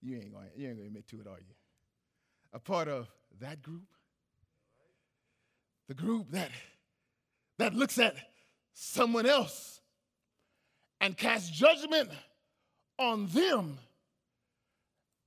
You 0.00 0.16
ain't 0.16 0.32
going 0.32 0.48
you 0.56 0.68
ain't 0.68 0.76
gonna 0.76 0.86
admit 0.86 1.08
to 1.08 1.20
it, 1.20 1.26
are 1.26 1.38
you? 1.38 1.54
A 2.52 2.58
part 2.58 2.88
of 2.88 3.08
that 3.40 3.62
group? 3.62 3.84
The 5.88 5.94
group 5.94 6.30
that 6.30 6.50
that 7.58 7.74
looks 7.74 7.98
at 7.98 8.16
someone 8.74 9.26
else 9.26 9.80
and 11.00 11.16
cast 11.16 11.52
judgment 11.52 12.10
on 12.98 13.26
them 13.28 13.78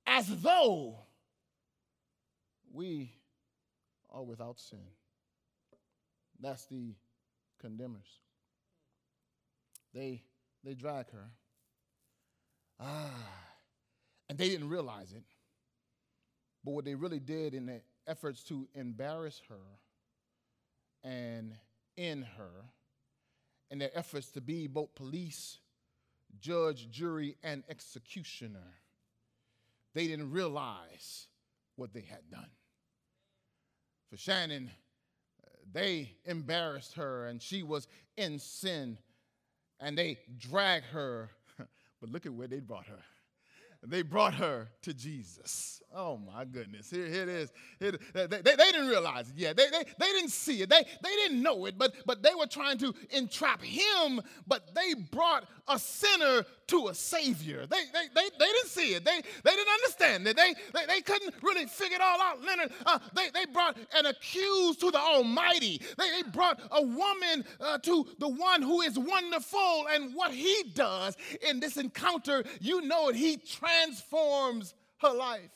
as 0.06 0.26
though 0.42 0.96
we 2.72 3.12
are 4.10 4.22
without 4.22 4.58
sin. 4.60 4.78
That's 6.40 6.64
the 6.66 6.94
condemners. 7.60 8.20
They, 9.92 10.22
they 10.64 10.74
drag 10.74 11.10
her. 11.10 11.30
Ah, 12.80 13.10
and 14.28 14.38
they 14.38 14.48
didn't 14.48 14.68
realize 14.68 15.12
it. 15.12 15.24
But 16.64 16.72
what 16.72 16.84
they 16.84 16.94
really 16.94 17.18
did 17.18 17.54
in 17.54 17.66
their 17.66 17.82
efforts 18.06 18.42
to 18.44 18.68
embarrass 18.74 19.40
her 19.48 19.56
and 21.02 21.54
in 21.96 22.22
her, 22.22 22.64
in 23.70 23.78
their 23.78 23.96
efforts 23.96 24.30
to 24.32 24.40
be 24.40 24.66
both 24.66 24.94
police, 24.94 25.58
judge, 26.40 26.90
jury, 26.90 27.36
and 27.42 27.62
executioner, 27.68 28.74
they 29.94 30.06
didn't 30.06 30.30
realize 30.30 31.26
what 31.76 31.92
they 31.92 32.02
had 32.02 32.30
done. 32.30 32.50
For 34.10 34.16
Shannon, 34.16 34.70
uh, 35.44 35.48
they 35.72 36.12
embarrassed 36.24 36.94
her 36.94 37.26
and 37.26 37.42
she 37.42 37.62
was 37.62 37.86
in 38.16 38.38
sin 38.38 38.98
and 39.80 39.96
they 39.96 40.18
dragged 40.38 40.86
her. 40.86 41.30
but 42.00 42.10
look 42.10 42.26
at 42.26 42.32
where 42.32 42.48
they 42.48 42.60
brought 42.60 42.86
her 42.86 43.02
they 43.86 44.02
brought 44.02 44.34
her 44.34 44.68
to 44.82 44.94
Jesus. 44.94 45.82
Oh 45.94 46.18
my 46.18 46.44
goodness. 46.44 46.90
Here, 46.90 47.06
here 47.06 47.22
it 47.22 47.28
is. 47.28 47.52
Here, 47.78 47.92
they, 48.12 48.26
they, 48.26 48.40
they, 48.42 48.56
didn't 48.56 48.88
realize 48.88 49.30
it 49.30 49.36
yet. 49.36 49.56
They, 49.56 49.70
they, 49.70 49.84
they 49.98 50.06
didn't 50.06 50.30
see 50.30 50.62
it. 50.62 50.68
They, 50.68 50.84
they 51.02 51.10
didn't 51.10 51.42
know 51.42 51.64
it, 51.66 51.78
but, 51.78 51.94
but 52.04 52.22
they 52.22 52.34
were 52.38 52.46
trying 52.46 52.78
to 52.78 52.92
entrap 53.10 53.62
him, 53.62 54.20
but 54.46 54.74
they 54.74 54.94
brought 54.94 55.48
a 55.66 55.78
sinner 55.78 56.44
to 56.68 56.88
a 56.88 56.94
savior. 56.94 57.66
They, 57.66 57.84
they, 57.92 58.06
they, 58.14 58.28
they 58.38 58.44
didn't 58.44 58.68
see 58.68 58.94
it. 58.94 59.04
They, 59.04 59.20
they 59.44 59.50
didn't 59.50 59.72
understand 59.74 60.26
it. 60.26 60.36
They, 60.36 60.54
they, 60.74 60.86
they 60.86 61.00
couldn't 61.00 61.34
really 61.42 61.66
figure 61.66 61.96
it 61.96 62.02
all 62.02 62.20
out. 62.20 62.42
Leonard, 62.44 62.72
uh, 62.86 62.98
they, 63.14 63.30
they 63.30 63.46
brought 63.46 63.76
an 63.96 64.06
accused 64.06 64.80
to 64.80 64.90
the 64.90 64.98
Almighty. 64.98 65.80
They, 65.96 66.22
they 66.22 66.30
brought 66.30 66.60
a 66.70 66.82
woman 66.82 67.44
uh, 67.60 67.78
to 67.78 68.06
the 68.18 68.28
one 68.28 68.62
who 68.62 68.82
is 68.82 68.98
wonderful. 68.98 69.86
And 69.90 70.14
what 70.14 70.32
he 70.32 70.64
does 70.74 71.16
in 71.48 71.60
this 71.60 71.76
encounter, 71.76 72.44
you 72.60 72.82
know 72.82 73.08
it, 73.08 73.16
he 73.16 73.38
transforms 73.38 74.74
her 74.98 75.12
life. 75.12 75.50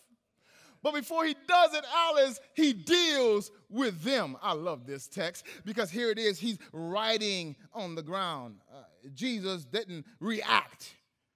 But 0.82 0.94
before 0.94 1.24
he 1.24 1.36
does 1.46 1.74
it, 1.74 1.84
Alice, 1.94 2.40
he 2.54 2.72
deals 2.72 3.52
with 3.70 4.02
them. 4.02 4.36
I 4.42 4.52
love 4.52 4.84
this 4.84 5.06
text 5.06 5.46
because 5.64 5.90
here 5.90 6.10
it 6.10 6.18
is. 6.18 6.40
He's 6.40 6.58
writing 6.72 7.54
on 7.72 7.94
the 7.94 8.02
ground. 8.02 8.56
Uh, 8.68 8.82
Jesus 9.14 9.64
didn't 9.64 10.04
react 10.18 10.94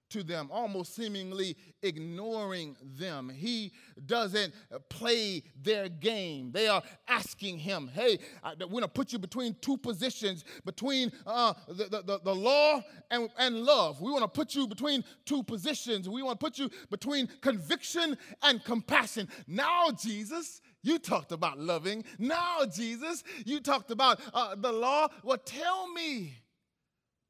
to 0.09 0.23
them, 0.23 0.49
almost 0.51 0.95
seemingly 0.95 1.55
ignoring 1.81 2.75
them. 2.81 3.29
He 3.29 3.71
doesn't 4.05 4.53
play 4.89 5.43
their 5.61 5.89
game. 5.89 6.51
They 6.51 6.67
are 6.67 6.81
asking 7.07 7.59
him, 7.59 7.89
hey, 7.93 8.19
we're 8.59 8.67
going 8.67 8.81
to 8.81 8.87
put 8.87 9.11
you 9.13 9.19
between 9.19 9.55
two 9.61 9.77
positions, 9.77 10.43
between 10.65 11.11
uh, 11.25 11.53
the, 11.67 12.03
the, 12.05 12.19
the 12.23 12.35
law 12.35 12.81
and, 13.11 13.29
and 13.37 13.63
love. 13.63 14.01
We 14.01 14.11
want 14.11 14.23
to 14.23 14.27
put 14.27 14.55
you 14.55 14.67
between 14.67 15.03
two 15.25 15.43
positions. 15.43 16.07
We 16.09 16.23
want 16.23 16.39
to 16.39 16.45
put 16.45 16.57
you 16.57 16.69
between 16.89 17.27
conviction 17.41 18.17
and 18.43 18.63
compassion. 18.63 19.27
Now, 19.47 19.91
Jesus, 19.91 20.61
you 20.83 20.99
talked 20.99 21.31
about 21.31 21.59
loving. 21.59 22.05
Now, 22.17 22.65
Jesus, 22.65 23.23
you 23.45 23.59
talked 23.59 23.91
about 23.91 24.19
uh, 24.33 24.55
the 24.55 24.71
law. 24.71 25.09
Well, 25.23 25.37
tell 25.37 25.91
me 25.91 26.35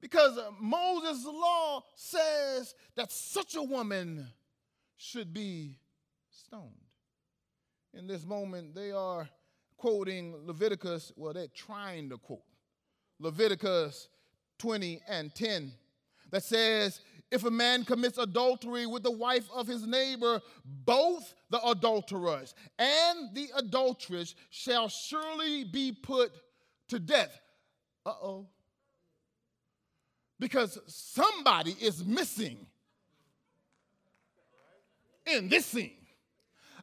because 0.02 0.38
Moses' 0.60 1.26
law 1.26 1.84
says 1.96 2.76
that 2.96 3.12
such 3.12 3.56
a 3.56 3.64
woman 3.64 4.28
should 4.98 5.34
be 5.34 5.80
stoned. 6.30 6.74
In 7.94 8.08
this 8.08 8.26
moment, 8.26 8.76
they 8.76 8.92
are 8.92 9.28
quoting 9.78 10.36
Leviticus, 10.46 11.12
well, 11.16 11.34
they're 11.34 11.48
trying 11.48 12.10
to 12.10 12.18
quote 12.18 12.44
Leviticus 13.20 14.10
20 14.60 15.02
and 15.08 15.34
10 15.34 15.72
that 16.32 16.44
says, 16.44 17.00
if 17.32 17.44
a 17.44 17.52
man 17.52 17.84
commits 17.84 18.18
adultery 18.18 18.86
with 18.86 19.04
the 19.04 19.12
wife 19.12 19.48
of 19.54 19.68
his 19.68 19.86
neighbor, 19.86 20.42
both 20.66 21.34
the 21.50 21.62
adulterers 21.68 22.56
and 22.80 23.34
the 23.34 23.50
adulteress 23.58 24.36
shall 24.50 24.88
surely 24.88 25.64
be 25.64 25.92
put 25.92 26.32
to 26.90 27.00
death. 27.00 27.40
Uh 28.06 28.14
oh 28.22 28.48
because 30.40 30.80
somebody 30.88 31.76
is 31.82 32.06
missing 32.06 32.66
in 35.26 35.50
this 35.50 35.66
scene. 35.66 35.92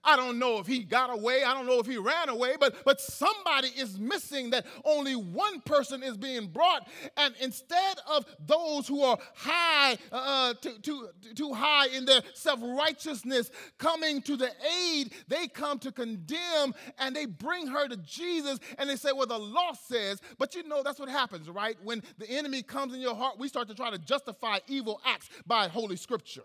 I 0.04 0.16
don't 0.16 0.38
know 0.38 0.58
if 0.58 0.66
he 0.66 0.80
got 0.84 1.10
away. 1.10 1.42
I 1.44 1.54
don't 1.54 1.66
know 1.66 1.78
if 1.78 1.86
he 1.86 1.96
ran 1.96 2.28
away, 2.28 2.56
but, 2.58 2.84
but 2.84 3.00
somebody 3.00 3.68
is 3.68 3.98
missing 3.98 4.50
that 4.50 4.66
only 4.84 5.14
one 5.14 5.60
person 5.60 6.02
is 6.02 6.16
being 6.16 6.48
brought. 6.48 6.88
And 7.16 7.34
instead 7.40 7.98
of 8.08 8.26
those 8.46 8.86
who 8.86 9.02
are 9.02 9.18
high, 9.34 9.96
uh, 10.12 10.54
too, 10.54 10.78
too, 10.82 11.08
too 11.34 11.52
high 11.52 11.86
in 11.88 12.04
their 12.04 12.20
self 12.34 12.60
righteousness 12.62 13.50
coming 13.78 14.22
to 14.22 14.36
the 14.36 14.50
aid, 14.90 15.12
they 15.28 15.48
come 15.48 15.78
to 15.80 15.92
condemn 15.92 16.74
and 16.98 17.14
they 17.14 17.26
bring 17.26 17.66
her 17.66 17.88
to 17.88 17.96
Jesus 17.98 18.58
and 18.78 18.88
they 18.88 18.96
say, 18.96 19.12
Well, 19.12 19.26
the 19.26 19.38
law 19.38 19.72
says, 19.72 20.20
but 20.38 20.54
you 20.54 20.62
know, 20.64 20.82
that's 20.82 20.98
what 20.98 21.08
happens, 21.08 21.48
right? 21.48 21.76
When 21.82 22.02
the 22.18 22.28
enemy 22.28 22.62
comes 22.62 22.94
in 22.94 23.00
your 23.00 23.14
heart, 23.14 23.38
we 23.38 23.48
start 23.48 23.68
to 23.68 23.74
try 23.74 23.90
to 23.90 23.98
justify 23.98 24.58
evil 24.68 25.00
acts 25.04 25.28
by 25.46 25.68
Holy 25.68 25.96
Scripture. 25.96 26.42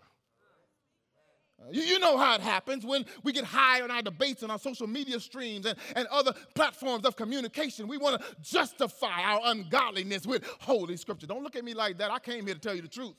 You, 1.70 1.82
you 1.82 1.98
know 1.98 2.16
how 2.16 2.34
it 2.34 2.40
happens 2.40 2.84
when 2.84 3.04
we 3.22 3.32
get 3.32 3.44
high 3.44 3.82
on 3.82 3.90
our 3.90 4.02
debates 4.02 4.42
and 4.42 4.50
our 4.50 4.58
social 4.58 4.86
media 4.86 5.20
streams 5.20 5.66
and, 5.66 5.78
and 5.94 6.06
other 6.08 6.32
platforms 6.54 7.04
of 7.04 7.16
communication. 7.16 7.86
We 7.86 7.98
want 7.98 8.20
to 8.20 8.26
justify 8.40 9.22
our 9.22 9.40
ungodliness 9.44 10.26
with 10.26 10.44
Holy 10.60 10.96
Scripture. 10.96 11.26
Don't 11.26 11.42
look 11.42 11.56
at 11.56 11.64
me 11.64 11.74
like 11.74 11.98
that. 11.98 12.10
I 12.10 12.18
came 12.18 12.46
here 12.46 12.54
to 12.54 12.60
tell 12.60 12.74
you 12.74 12.82
the 12.82 12.88
truth. 12.88 13.14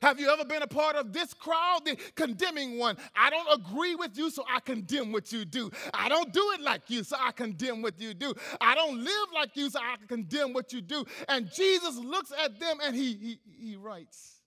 Have 0.00 0.18
you 0.18 0.28
ever 0.30 0.44
been 0.44 0.62
a 0.62 0.66
part 0.66 0.96
of 0.96 1.12
this 1.12 1.32
crowd, 1.32 1.82
the 1.84 1.96
condemning 2.16 2.76
one? 2.76 2.96
I 3.14 3.30
don't 3.30 3.60
agree 3.60 3.94
with 3.94 4.18
you, 4.18 4.30
so 4.30 4.44
I 4.52 4.58
condemn 4.58 5.12
what 5.12 5.30
you 5.30 5.44
do. 5.44 5.70
I 5.94 6.08
don't 6.08 6.32
do 6.32 6.50
it 6.54 6.60
like 6.60 6.90
you, 6.90 7.04
so 7.04 7.16
I 7.20 7.30
condemn 7.30 7.82
what 7.82 8.00
you 8.00 8.12
do. 8.12 8.34
I 8.60 8.74
don't 8.74 8.98
live 8.98 9.28
like 9.32 9.56
you, 9.56 9.70
so 9.70 9.78
I 9.78 9.94
condemn 10.08 10.54
what 10.54 10.72
you 10.72 10.80
do. 10.80 11.04
And 11.28 11.48
Jesus 11.52 11.96
looks 11.98 12.32
at 12.44 12.58
them 12.58 12.78
and 12.82 12.96
he, 12.96 13.14
he, 13.14 13.38
he 13.56 13.76
writes 13.76 14.40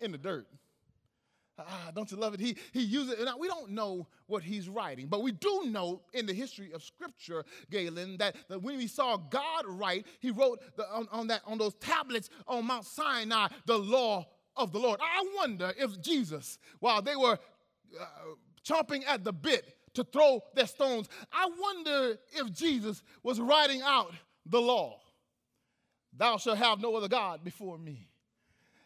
in 0.00 0.10
the 0.10 0.18
dirt. 0.18 0.48
Ah, 1.58 1.90
don't 1.94 2.10
you 2.10 2.16
love 2.16 2.34
it? 2.34 2.40
He, 2.40 2.56
he 2.72 2.82
uses 2.82 3.14
it. 3.14 3.24
Now, 3.24 3.36
we 3.38 3.48
don't 3.48 3.70
know 3.70 4.06
what 4.26 4.42
he's 4.42 4.68
writing, 4.68 5.08
but 5.08 5.22
we 5.22 5.32
do 5.32 5.64
know 5.66 6.02
in 6.12 6.26
the 6.26 6.32
history 6.32 6.72
of 6.72 6.82
Scripture, 6.82 7.44
Galen, 7.70 8.16
that, 8.18 8.36
that 8.48 8.62
when 8.62 8.76
we 8.76 8.86
saw 8.86 9.16
God 9.16 9.64
write, 9.66 10.06
he 10.20 10.30
wrote 10.30 10.60
the, 10.76 10.88
on, 10.90 11.08
on, 11.10 11.26
that, 11.28 11.42
on 11.46 11.58
those 11.58 11.74
tablets 11.74 12.30
on 12.46 12.66
Mount 12.66 12.84
Sinai 12.84 13.48
the 13.66 13.78
law 13.78 14.26
of 14.56 14.72
the 14.72 14.78
Lord. 14.78 15.00
I 15.02 15.24
wonder 15.36 15.72
if 15.76 16.00
Jesus, 16.00 16.58
while 16.80 17.02
they 17.02 17.16
were 17.16 17.38
uh, 18.00 18.04
chomping 18.64 19.04
at 19.06 19.24
the 19.24 19.32
bit 19.32 19.76
to 19.94 20.04
throw 20.04 20.42
their 20.54 20.66
stones, 20.66 21.08
I 21.32 21.48
wonder 21.58 22.18
if 22.32 22.52
Jesus 22.52 23.02
was 23.22 23.40
writing 23.40 23.82
out 23.82 24.12
the 24.46 24.60
law. 24.60 25.00
Thou 26.16 26.36
shalt 26.36 26.58
have 26.58 26.80
no 26.80 26.94
other 26.96 27.08
God 27.08 27.44
before 27.44 27.78
me. 27.78 28.08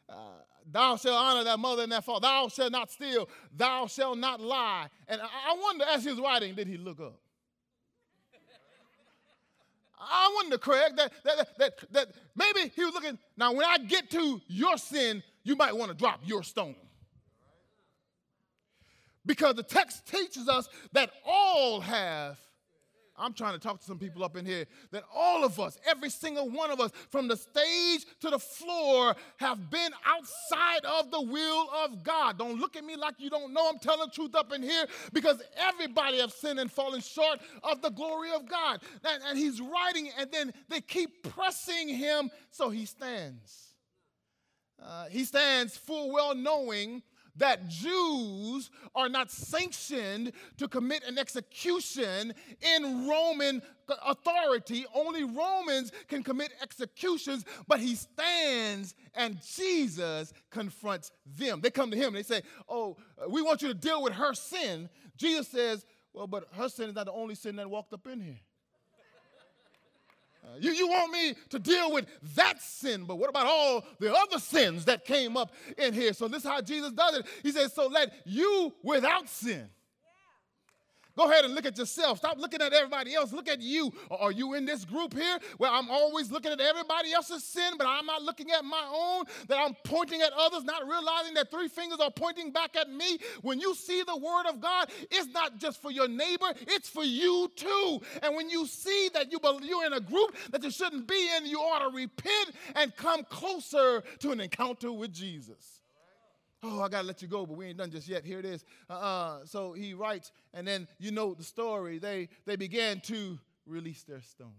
Uh, 0.08 0.42
Thou 0.70 0.96
shalt 0.96 1.16
honor 1.16 1.44
thy 1.44 1.56
mother 1.56 1.82
and 1.82 1.92
thy 1.92 2.00
father. 2.00 2.22
Thou 2.22 2.48
shalt 2.48 2.72
not 2.72 2.90
steal. 2.90 3.28
Thou 3.54 3.86
shalt 3.86 4.18
not 4.18 4.40
lie. 4.40 4.88
And 5.08 5.20
I 5.20 5.56
wonder, 5.60 5.84
as 5.88 6.04
he 6.04 6.10
was 6.10 6.20
writing, 6.20 6.54
did 6.54 6.66
he 6.66 6.76
look 6.76 7.00
up? 7.00 7.18
I 9.98 10.32
wonder, 10.34 10.58
Craig, 10.58 10.96
that, 10.96 11.12
that, 11.24 11.58
that, 11.58 11.92
that 11.92 12.08
maybe 12.34 12.72
he 12.74 12.84
was 12.84 12.92
looking. 12.92 13.18
Now, 13.36 13.52
when 13.52 13.64
I 13.64 13.78
get 13.78 14.10
to 14.10 14.40
your 14.48 14.76
sin, 14.76 15.22
you 15.44 15.54
might 15.54 15.76
want 15.76 15.90
to 15.90 15.96
drop 15.96 16.20
your 16.24 16.42
stone. 16.42 16.74
Because 19.24 19.54
the 19.54 19.62
text 19.62 20.06
teaches 20.06 20.48
us 20.48 20.68
that 20.92 21.10
all 21.24 21.80
have 21.80 22.38
I'm 23.16 23.34
trying 23.34 23.52
to 23.52 23.58
talk 23.58 23.80
to 23.80 23.86
some 23.86 23.98
people 23.98 24.24
up 24.24 24.36
in 24.36 24.46
here 24.46 24.64
that 24.90 25.04
all 25.14 25.44
of 25.44 25.60
us, 25.60 25.76
every 25.86 26.08
single 26.08 26.48
one 26.48 26.70
of 26.70 26.80
us, 26.80 26.90
from 27.10 27.28
the 27.28 27.36
stage 27.36 28.06
to 28.20 28.30
the 28.30 28.38
floor, 28.38 29.14
have 29.36 29.70
been 29.70 29.92
outside 30.06 30.84
of 30.84 31.10
the 31.10 31.20
will 31.20 31.68
of 31.84 32.02
God. 32.02 32.38
Don't 32.38 32.58
look 32.58 32.76
at 32.76 32.84
me 32.84 32.96
like 32.96 33.14
you 33.18 33.28
don't 33.28 33.52
know 33.52 33.68
I'm 33.68 33.78
telling 33.78 34.08
the 34.08 34.14
truth 34.14 34.34
up 34.34 34.52
in 34.52 34.62
here 34.62 34.86
because 35.12 35.42
everybody 35.56 36.20
have 36.20 36.32
sinned 36.32 36.58
and 36.58 36.72
fallen 36.72 37.00
short 37.00 37.40
of 37.62 37.82
the 37.82 37.90
glory 37.90 38.30
of 38.32 38.48
God. 38.48 38.80
And, 39.04 39.22
and 39.28 39.38
he's 39.38 39.60
writing, 39.60 40.10
and 40.18 40.30
then 40.32 40.52
they 40.68 40.80
keep 40.80 41.22
pressing 41.22 41.88
him, 41.88 42.30
so 42.50 42.70
he 42.70 42.86
stands. 42.86 43.74
Uh, 44.82 45.06
he 45.06 45.24
stands 45.24 45.76
full 45.76 46.12
well 46.12 46.34
knowing 46.34 47.02
that 47.36 47.68
Jews 47.68 48.70
are 48.94 49.08
not 49.08 49.30
sanctioned 49.30 50.32
to 50.58 50.68
commit 50.68 51.04
an 51.04 51.18
execution 51.18 52.34
in 52.76 53.08
Roman 53.08 53.62
authority. 54.04 54.86
Only 54.94 55.24
Romans 55.24 55.92
can 56.08 56.22
commit 56.22 56.52
executions, 56.62 57.44
but 57.66 57.80
he 57.80 57.94
stands 57.94 58.94
and 59.14 59.38
Jesus 59.42 60.32
confronts 60.50 61.10
them. 61.26 61.60
They 61.60 61.70
come 61.70 61.90
to 61.90 61.96
him 61.96 62.08
and 62.08 62.16
they 62.16 62.22
say, 62.22 62.42
Oh, 62.68 62.96
we 63.28 63.42
want 63.42 63.62
you 63.62 63.68
to 63.68 63.74
deal 63.74 64.02
with 64.02 64.14
her 64.14 64.34
sin. 64.34 64.88
Jesus 65.16 65.48
says, 65.48 65.84
Well, 66.12 66.26
but 66.26 66.48
her 66.52 66.68
sin 66.68 66.90
is 66.90 66.94
not 66.94 67.06
the 67.06 67.12
only 67.12 67.34
sin 67.34 67.56
that 67.56 67.68
walked 67.68 67.92
up 67.92 68.06
in 68.06 68.20
here. 68.20 68.40
You, 70.60 70.72
you 70.72 70.88
want 70.88 71.12
me 71.12 71.34
to 71.50 71.58
deal 71.58 71.92
with 71.92 72.06
that 72.36 72.60
sin, 72.60 73.04
but 73.04 73.16
what 73.16 73.30
about 73.30 73.46
all 73.46 73.84
the 73.98 74.14
other 74.14 74.38
sins 74.38 74.84
that 74.86 75.04
came 75.04 75.36
up 75.36 75.52
in 75.78 75.92
here? 75.92 76.12
So, 76.12 76.28
this 76.28 76.44
is 76.44 76.48
how 76.48 76.60
Jesus 76.60 76.92
does 76.92 77.18
it. 77.18 77.26
He 77.42 77.52
says, 77.52 77.72
So 77.72 77.86
let 77.86 78.12
you 78.24 78.72
without 78.82 79.28
sin 79.28 79.68
Go 81.16 81.30
ahead 81.30 81.44
and 81.44 81.54
look 81.54 81.66
at 81.66 81.76
yourself. 81.76 82.18
Stop 82.18 82.38
looking 82.38 82.62
at 82.62 82.72
everybody 82.72 83.14
else. 83.14 83.32
Look 83.32 83.48
at 83.48 83.60
you. 83.60 83.92
Are 84.10 84.32
you 84.32 84.54
in 84.54 84.64
this 84.64 84.84
group 84.84 85.14
here 85.14 85.38
where 85.58 85.70
I'm 85.70 85.90
always 85.90 86.30
looking 86.30 86.52
at 86.52 86.60
everybody 86.60 87.12
else's 87.12 87.44
sin, 87.44 87.74
but 87.76 87.86
I'm 87.86 88.06
not 88.06 88.22
looking 88.22 88.50
at 88.50 88.64
my 88.64 88.90
own? 88.94 89.24
That 89.48 89.58
I'm 89.58 89.74
pointing 89.84 90.22
at 90.22 90.32
others, 90.32 90.64
not 90.64 90.86
realizing 90.86 91.34
that 91.34 91.50
three 91.50 91.68
fingers 91.68 92.00
are 92.00 92.10
pointing 92.10 92.50
back 92.50 92.76
at 92.76 92.90
me? 92.90 93.18
When 93.42 93.60
you 93.60 93.74
see 93.74 94.02
the 94.02 94.16
word 94.16 94.46
of 94.48 94.60
God, 94.60 94.90
it's 95.10 95.28
not 95.32 95.58
just 95.58 95.82
for 95.82 95.90
your 95.90 96.08
neighbor, 96.08 96.52
it's 96.66 96.88
for 96.88 97.04
you 97.04 97.50
too. 97.56 98.00
And 98.22 98.34
when 98.34 98.48
you 98.48 98.66
see 98.66 99.10
that 99.14 99.30
you, 99.30 99.38
you're 99.62 99.86
in 99.86 99.92
a 99.92 100.00
group 100.00 100.34
that 100.50 100.62
you 100.62 100.70
shouldn't 100.70 101.06
be 101.06 101.28
in, 101.36 101.46
you 101.46 101.58
ought 101.58 101.88
to 101.90 101.94
repent 101.94 102.52
and 102.74 102.94
come 102.96 103.24
closer 103.24 104.02
to 104.20 104.30
an 104.30 104.40
encounter 104.40 104.92
with 104.92 105.12
Jesus. 105.12 105.81
Oh, 106.64 106.80
I 106.80 106.88
got 106.88 107.00
to 107.00 107.06
let 107.06 107.20
you 107.22 107.28
go, 107.28 107.44
but 107.44 107.56
we 107.56 107.66
ain't 107.66 107.78
done 107.78 107.90
just 107.90 108.08
yet. 108.08 108.24
Here 108.24 108.38
it 108.38 108.44
is. 108.44 108.64
Uh-uh. 108.88 109.40
So 109.46 109.72
he 109.72 109.94
writes, 109.94 110.30
and 110.54 110.66
then 110.66 110.86
you 110.98 111.10
know 111.10 111.34
the 111.34 111.42
story. 111.42 111.98
They, 111.98 112.28
they 112.46 112.54
began 112.54 113.00
to 113.00 113.38
release 113.66 114.04
their 114.04 114.20
stones. 114.20 114.52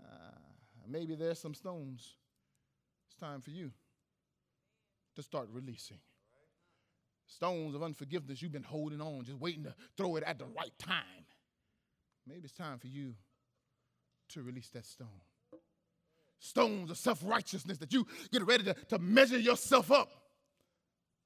Uh, 0.00 0.38
maybe 0.88 1.16
there's 1.16 1.40
some 1.40 1.54
stones. 1.54 2.14
It's 3.08 3.16
time 3.16 3.40
for 3.40 3.50
you 3.50 3.72
to 5.16 5.22
start 5.22 5.48
releasing. 5.52 5.98
Stones 7.26 7.74
of 7.74 7.82
unforgiveness 7.82 8.40
you've 8.40 8.52
been 8.52 8.62
holding 8.62 9.00
on, 9.00 9.24
just 9.24 9.40
waiting 9.40 9.64
to 9.64 9.74
throw 9.96 10.16
it 10.16 10.22
at 10.22 10.38
the 10.38 10.44
right 10.44 10.72
time. 10.78 11.26
Maybe 12.26 12.42
it's 12.44 12.52
time 12.52 12.78
for 12.78 12.86
you 12.86 13.14
to 14.30 14.42
release 14.42 14.68
that 14.70 14.86
stone. 14.86 15.08
Stones 16.38 16.90
of 16.90 16.98
self 16.98 17.20
righteousness 17.24 17.78
that 17.78 17.92
you 17.92 18.06
get 18.30 18.46
ready 18.46 18.62
to, 18.64 18.74
to 18.74 18.98
measure 19.00 19.38
yourself 19.38 19.90
up 19.90 20.21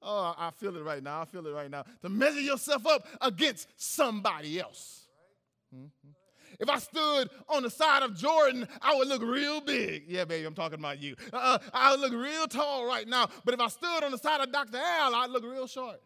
Oh, 0.01 0.35
I 0.37 0.51
feel 0.51 0.75
it 0.77 0.83
right 0.83 1.01
now. 1.01 1.21
I 1.21 1.25
feel 1.25 1.45
it 1.47 1.51
right 1.51 1.71
now. 1.71 1.83
To 2.01 2.09
measure 2.09 2.39
yourself 2.39 2.85
up 2.85 3.07
against 3.21 3.67
somebody 3.77 4.59
else. 4.59 5.07
Mm-hmm. 5.75 6.09
If 6.59 6.69
I 6.69 6.79
stood 6.79 7.29
on 7.49 7.63
the 7.63 7.69
side 7.69 8.03
of 8.03 8.15
Jordan, 8.15 8.67
I 8.81 8.95
would 8.95 9.07
look 9.07 9.21
real 9.21 9.61
big. 9.61 10.05
Yeah, 10.07 10.25
baby, 10.25 10.45
I'm 10.45 10.55
talking 10.55 10.79
about 10.79 10.99
you. 11.01 11.15
Uh, 11.31 11.59
I 11.73 11.91
would 11.91 11.99
look 11.99 12.13
real 12.13 12.47
tall 12.47 12.85
right 12.85 13.07
now. 13.07 13.27
But 13.45 13.53
if 13.53 13.59
I 13.59 13.67
stood 13.67 14.03
on 14.03 14.11
the 14.11 14.17
side 14.17 14.41
of 14.41 14.51
Dr. 14.51 14.77
Al, 14.77 15.13
I'd 15.13 15.29
look 15.29 15.43
real 15.43 15.67
short. 15.67 16.01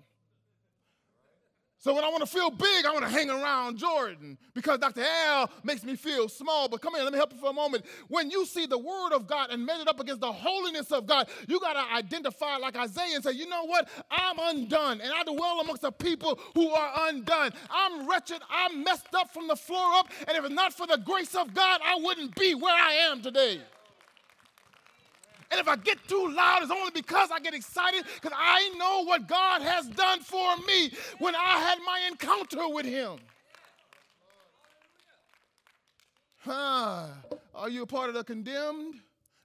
So 1.81 1.95
when 1.95 2.03
I 2.03 2.09
want 2.09 2.21
to 2.21 2.27
feel 2.27 2.51
big, 2.51 2.85
I 2.85 2.91
want 2.91 3.05
to 3.05 3.09
hang 3.09 3.31
around 3.31 3.79
Jordan 3.79 4.37
because 4.53 4.77
Dr. 4.77 5.01
Al 5.01 5.49
makes 5.63 5.83
me 5.83 5.95
feel 5.95 6.29
small. 6.29 6.69
But 6.69 6.79
come 6.79 6.93
here, 6.93 7.03
let 7.03 7.11
me 7.11 7.17
help 7.17 7.33
you 7.33 7.39
for 7.39 7.49
a 7.49 7.53
moment. 7.53 7.85
When 8.07 8.29
you 8.29 8.45
see 8.45 8.67
the 8.67 8.77
word 8.77 9.13
of 9.13 9.25
God 9.25 9.49
and 9.49 9.65
measure 9.65 9.81
it 9.81 9.87
up 9.87 9.99
against 9.99 10.21
the 10.21 10.31
holiness 10.31 10.91
of 10.91 11.07
God, 11.07 11.27
you 11.47 11.59
got 11.59 11.73
to 11.73 11.95
identify 11.95 12.57
like 12.57 12.75
Isaiah 12.75 13.15
and 13.15 13.23
say, 13.23 13.31
you 13.31 13.49
know 13.49 13.65
what? 13.65 13.89
I'm 14.11 14.37
undone. 14.37 15.01
And 15.01 15.11
I 15.11 15.23
dwell 15.23 15.59
amongst 15.59 15.81
the 15.81 15.91
people 15.91 16.39
who 16.53 16.69
are 16.69 17.09
undone. 17.09 17.51
I'm 17.71 18.07
wretched. 18.07 18.43
I'm 18.51 18.83
messed 18.83 19.15
up 19.15 19.33
from 19.33 19.47
the 19.47 19.55
floor 19.55 19.95
up. 19.95 20.07
And 20.27 20.37
if 20.37 20.45
it's 20.45 20.53
not 20.53 20.73
for 20.73 20.85
the 20.85 20.99
grace 20.99 21.33
of 21.33 21.51
God, 21.55 21.81
I 21.83 21.97
wouldn't 21.99 22.35
be 22.35 22.53
where 22.53 22.75
I 22.75 23.09
am 23.09 23.23
today. 23.23 23.59
And 25.51 25.59
if 25.59 25.67
I 25.67 25.75
get 25.75 25.97
too 26.07 26.31
loud, 26.33 26.63
it's 26.63 26.71
only 26.71 26.91
because 26.91 27.29
I 27.29 27.39
get 27.39 27.53
excited 27.53 28.05
because 28.15 28.35
I 28.37 28.69
know 28.77 29.03
what 29.03 29.27
God 29.27 29.61
has 29.61 29.87
done 29.89 30.21
for 30.21 30.55
me 30.65 30.91
when 31.19 31.35
I 31.35 31.59
had 31.59 31.79
my 31.85 31.99
encounter 32.07 32.69
with 32.69 32.85
Him. 32.85 33.19
Huh. 36.39 37.07
Are 37.53 37.69
you 37.69 37.83
a 37.83 37.85
part 37.85 38.09
of 38.09 38.15
the 38.15 38.23
condemned 38.23 38.95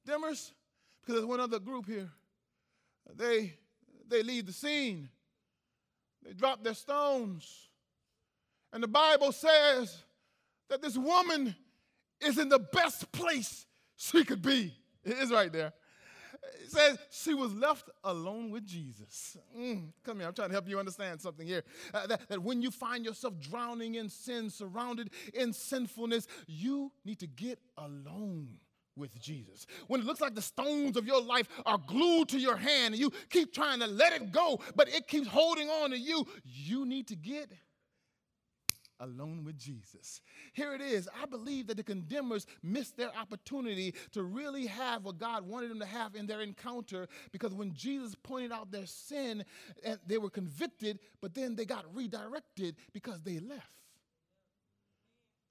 dimmers? 0.08 0.52
Because 1.00 1.16
there's 1.16 1.24
one 1.24 1.40
other 1.40 1.58
group 1.58 1.86
here. 1.86 2.08
They, 3.14 3.54
they 4.08 4.22
leave 4.22 4.46
the 4.46 4.52
scene. 4.52 5.08
They 6.24 6.32
drop 6.32 6.62
their 6.62 6.74
stones. 6.74 7.68
And 8.72 8.82
the 8.82 8.88
Bible 8.88 9.32
says 9.32 10.02
that 10.68 10.82
this 10.82 10.96
woman 10.96 11.54
is 12.20 12.38
in 12.38 12.48
the 12.48 12.58
best 12.58 13.10
place 13.12 13.66
she 13.96 14.24
could 14.24 14.42
be. 14.42 14.72
It 15.04 15.18
is 15.18 15.30
right 15.30 15.52
there. 15.52 15.72
It 16.62 16.70
says 16.70 16.98
she 17.10 17.34
was 17.34 17.52
left 17.54 17.90
alone 18.04 18.50
with 18.50 18.66
Jesus. 18.66 19.36
Mm, 19.56 19.92
come 20.04 20.18
here, 20.18 20.28
I'm 20.28 20.34
trying 20.34 20.48
to 20.48 20.54
help 20.54 20.68
you 20.68 20.78
understand 20.78 21.20
something 21.20 21.46
here. 21.46 21.62
Uh, 21.92 22.06
that, 22.06 22.28
that 22.28 22.42
when 22.42 22.62
you 22.62 22.70
find 22.70 23.04
yourself 23.04 23.34
drowning 23.40 23.96
in 23.96 24.08
sin, 24.08 24.50
surrounded 24.50 25.10
in 25.34 25.52
sinfulness, 25.52 26.26
you 26.46 26.92
need 27.04 27.18
to 27.20 27.26
get 27.26 27.58
alone 27.78 28.48
with 28.96 29.18
Jesus. 29.20 29.66
When 29.88 30.00
it 30.00 30.06
looks 30.06 30.20
like 30.20 30.34
the 30.34 30.42
stones 30.42 30.96
of 30.96 31.06
your 31.06 31.22
life 31.22 31.48
are 31.66 31.78
glued 31.78 32.30
to 32.30 32.38
your 32.38 32.56
hand 32.56 32.94
and 32.94 33.00
you 33.00 33.12
keep 33.30 33.52
trying 33.52 33.80
to 33.80 33.86
let 33.86 34.12
it 34.12 34.32
go, 34.32 34.60
but 34.74 34.88
it 34.88 35.06
keeps 35.06 35.28
holding 35.28 35.68
on 35.68 35.90
to 35.90 35.98
you, 35.98 36.26
you 36.44 36.86
need 36.86 37.06
to 37.08 37.16
get 37.16 37.50
alone 39.00 39.44
with 39.44 39.58
Jesus. 39.58 40.20
Here 40.52 40.74
it 40.74 40.80
is. 40.80 41.08
I 41.22 41.26
believe 41.26 41.66
that 41.66 41.76
the 41.76 41.82
condemners 41.82 42.46
missed 42.62 42.96
their 42.96 43.14
opportunity 43.16 43.94
to 44.12 44.22
really 44.22 44.66
have 44.66 45.04
what 45.04 45.18
God 45.18 45.46
wanted 45.46 45.70
them 45.70 45.80
to 45.80 45.86
have 45.86 46.14
in 46.14 46.26
their 46.26 46.40
encounter 46.40 47.08
because 47.32 47.52
when 47.54 47.72
Jesus 47.74 48.14
pointed 48.14 48.52
out 48.52 48.70
their 48.70 48.86
sin, 48.86 49.44
and 49.84 49.98
they 50.06 50.18
were 50.18 50.30
convicted, 50.30 50.98
but 51.20 51.34
then 51.34 51.56
they 51.56 51.64
got 51.64 51.84
redirected 51.94 52.76
because 52.92 53.20
they 53.22 53.38
left. 53.38 53.70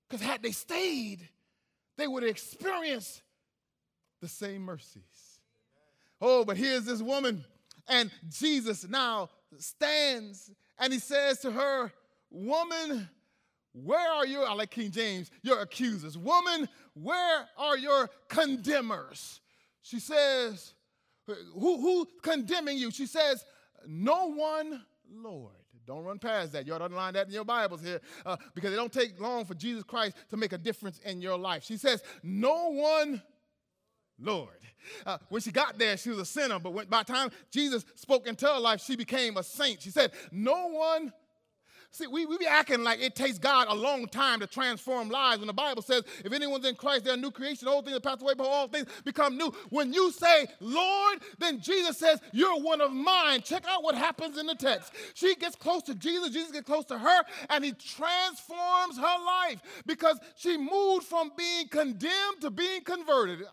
Because 0.09 0.25
had 0.25 0.43
they 0.43 0.51
stayed, 0.51 1.27
they 1.97 2.07
would 2.07 2.23
have 2.23 2.29
experienced 2.29 3.21
the 4.21 4.27
same 4.27 4.61
mercies. 4.61 5.39
Oh, 6.21 6.45
but 6.45 6.57
here's 6.57 6.85
this 6.85 7.01
woman, 7.01 7.43
and 7.87 8.09
Jesus 8.29 8.87
now 8.87 9.29
stands 9.57 10.51
and 10.77 10.91
he 10.91 10.99
says 10.99 11.39
to 11.39 11.51
her, 11.51 11.91
Woman, 12.29 13.07
where 13.83 14.09
are 14.09 14.25
your, 14.25 14.47
I 14.47 14.53
like 14.53 14.71
King 14.71 14.89
James, 14.89 15.29
your 15.41 15.61
accusers? 15.61 16.17
Woman, 16.17 16.69
where 16.93 17.45
are 17.57 17.77
your 17.77 18.09
condemners? 18.29 19.41
She 19.81 19.99
says, 19.99 20.73
who, 21.27 21.81
who 21.81 22.07
condemning 22.21 22.77
you? 22.77 22.89
She 22.89 23.05
says, 23.05 23.43
no 23.85 24.31
one, 24.31 24.83
Lord. 25.11 25.53
Don't 25.85 26.03
run 26.03 26.17
past 26.17 26.53
that. 26.53 26.65
You 26.65 26.73
ought 26.73 26.79
to 26.79 26.85
underline 26.85 27.13
that 27.13 27.27
in 27.27 27.33
your 27.33 27.45
Bibles 27.45 27.81
here 27.81 28.01
uh, 28.25 28.37
because 28.55 28.73
it 28.73 28.77
don't 28.77 28.91
take 28.91 29.19
long 29.19 29.45
for 29.45 29.53
Jesus 29.53 29.83
Christ 29.83 30.15
to 30.29 30.37
make 30.37 30.53
a 30.53 30.57
difference 30.57 30.99
in 31.05 31.21
your 31.21 31.37
life. 31.37 31.63
She 31.63 31.77
says, 31.77 32.01
no 32.23 32.71
one, 32.71 33.21
Lord. 34.19 34.49
Uh, 35.05 35.17
when 35.29 35.41
she 35.41 35.51
got 35.51 35.77
there, 35.77 35.97
she 35.97 36.09
was 36.09 36.19
a 36.19 36.25
sinner, 36.25 36.59
but 36.59 36.73
when, 36.73 36.87
by 36.87 37.03
the 37.03 37.13
time 37.13 37.29
Jesus 37.51 37.85
spoke 37.95 38.25
into 38.25 38.47
her 38.47 38.59
life, 38.59 38.81
she 38.81 38.95
became 38.95 39.37
a 39.37 39.43
saint. 39.43 39.81
She 39.81 39.91
said, 39.91 40.11
no 40.31 40.69
one, 40.69 41.11
See, 41.95 42.07
we, 42.07 42.25
we 42.25 42.37
be 42.37 42.45
acting 42.45 42.83
like 42.83 43.01
it 43.01 43.15
takes 43.15 43.37
God 43.37 43.67
a 43.69 43.73
long 43.73 44.07
time 44.07 44.41
to 44.41 44.47
transform 44.47 45.07
lives 45.07 45.39
when 45.39 45.47
the 45.47 45.53
Bible 45.53 45.81
says, 45.81 46.03
if 46.25 46.33
anyone's 46.33 46.65
in 46.65 46.75
Christ, 46.75 47.05
they're 47.05 47.13
a 47.13 47.17
new 47.17 47.31
creation. 47.31 47.69
Old 47.69 47.85
things 47.85 47.95
have 47.95 48.03
passed 48.03 48.21
away, 48.21 48.33
but 48.35 48.45
all 48.45 48.67
things 48.67 48.87
become 49.05 49.37
new. 49.37 49.49
When 49.69 49.93
you 49.93 50.11
say, 50.11 50.45
Lord, 50.59 51.19
then 51.39 51.61
Jesus 51.61 51.97
says, 51.97 52.19
You're 52.33 52.59
one 52.59 52.81
of 52.81 52.91
mine. 52.91 53.43
Check 53.43 53.63
out 53.65 53.81
what 53.81 53.95
happens 53.95 54.37
in 54.37 54.45
the 54.45 54.55
text. 54.55 54.91
She 55.13 55.35
gets 55.35 55.55
close 55.55 55.83
to 55.83 55.95
Jesus, 55.95 56.31
Jesus 56.31 56.51
gets 56.51 56.65
close 56.65 56.83
to 56.85 56.97
her, 56.97 57.23
and 57.49 57.63
he 57.63 57.71
transforms 57.71 58.97
her 58.97 59.25
life 59.25 59.61
because 59.85 60.19
she 60.35 60.57
moved 60.57 61.05
from 61.05 61.31
being 61.37 61.69
condemned 61.69 62.41
to 62.41 62.51
being 62.51 62.83
converted. 62.83 63.45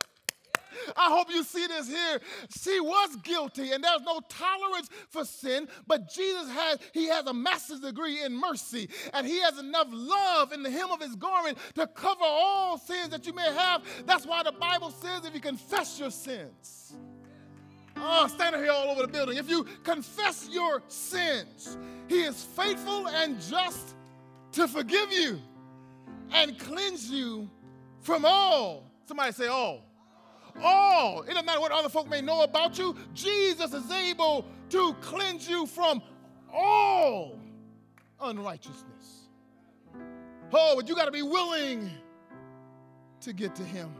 I 0.96 1.10
hope 1.10 1.30
you 1.30 1.42
see 1.44 1.66
this 1.66 1.88
here. 1.88 2.20
She 2.60 2.80
was 2.80 3.16
guilty, 3.22 3.72
and 3.72 3.82
there's 3.82 4.02
no 4.02 4.20
tolerance 4.28 4.88
for 5.10 5.24
sin, 5.24 5.68
but 5.86 6.08
Jesus 6.08 6.50
has, 6.50 6.78
he 6.92 7.08
has 7.08 7.26
a 7.26 7.34
master's 7.34 7.80
degree 7.80 8.22
in 8.22 8.34
mercy, 8.34 8.88
and 9.14 9.26
he 9.26 9.40
has 9.40 9.58
enough 9.58 9.88
love 9.90 10.52
in 10.52 10.62
the 10.62 10.70
hem 10.70 10.90
of 10.90 11.00
his 11.00 11.14
garment 11.16 11.58
to 11.74 11.86
cover 11.86 12.24
all 12.24 12.78
sins 12.78 13.10
that 13.10 13.26
you 13.26 13.32
may 13.32 13.52
have. 13.52 13.82
That's 14.06 14.26
why 14.26 14.42
the 14.42 14.52
Bible 14.52 14.90
says 14.90 15.24
if 15.24 15.34
you 15.34 15.40
confess 15.40 15.98
your 16.00 16.10
sins, 16.10 16.94
Oh, 17.96 18.26
standing 18.26 18.60
here 18.62 18.72
all 18.72 18.90
over 18.90 19.02
the 19.02 19.08
building. 19.08 19.36
If 19.36 19.48
you 19.48 19.64
confess 19.84 20.48
your 20.50 20.82
sins, 20.88 21.76
He 22.08 22.22
is 22.22 22.42
faithful 22.42 23.06
and 23.08 23.40
just 23.40 23.94
to 24.52 24.66
forgive 24.66 25.12
you 25.12 25.40
and 26.32 26.58
cleanse 26.58 27.10
you 27.10 27.48
from 28.00 28.24
all. 28.24 28.90
Somebody 29.06 29.32
say 29.32 29.46
all. 29.46 29.84
All. 30.60 31.22
It 31.22 31.28
doesn't 31.28 31.46
matter 31.46 31.60
what 31.60 31.72
other 31.72 31.88
folk 31.88 32.08
may 32.08 32.20
know 32.20 32.42
about 32.42 32.78
you. 32.78 32.96
Jesus 33.14 33.72
is 33.72 33.90
able 33.90 34.46
to 34.70 34.94
cleanse 35.00 35.48
you 35.48 35.66
from 35.66 36.02
all 36.52 37.38
unrighteousness. 38.20 39.28
Oh, 40.52 40.74
but 40.76 40.88
you 40.88 40.94
got 40.94 41.06
to 41.06 41.12
be 41.12 41.22
willing 41.22 41.90
to 43.20 43.32
get 43.32 43.54
to 43.56 43.62
Him. 43.62 43.90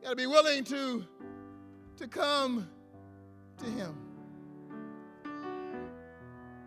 You 0.00 0.04
got 0.04 0.10
to 0.10 0.16
be 0.16 0.26
willing 0.26 0.64
to 0.64 1.04
to 1.96 2.06
come 2.06 2.68
to 3.58 3.64
Him. 3.64 3.96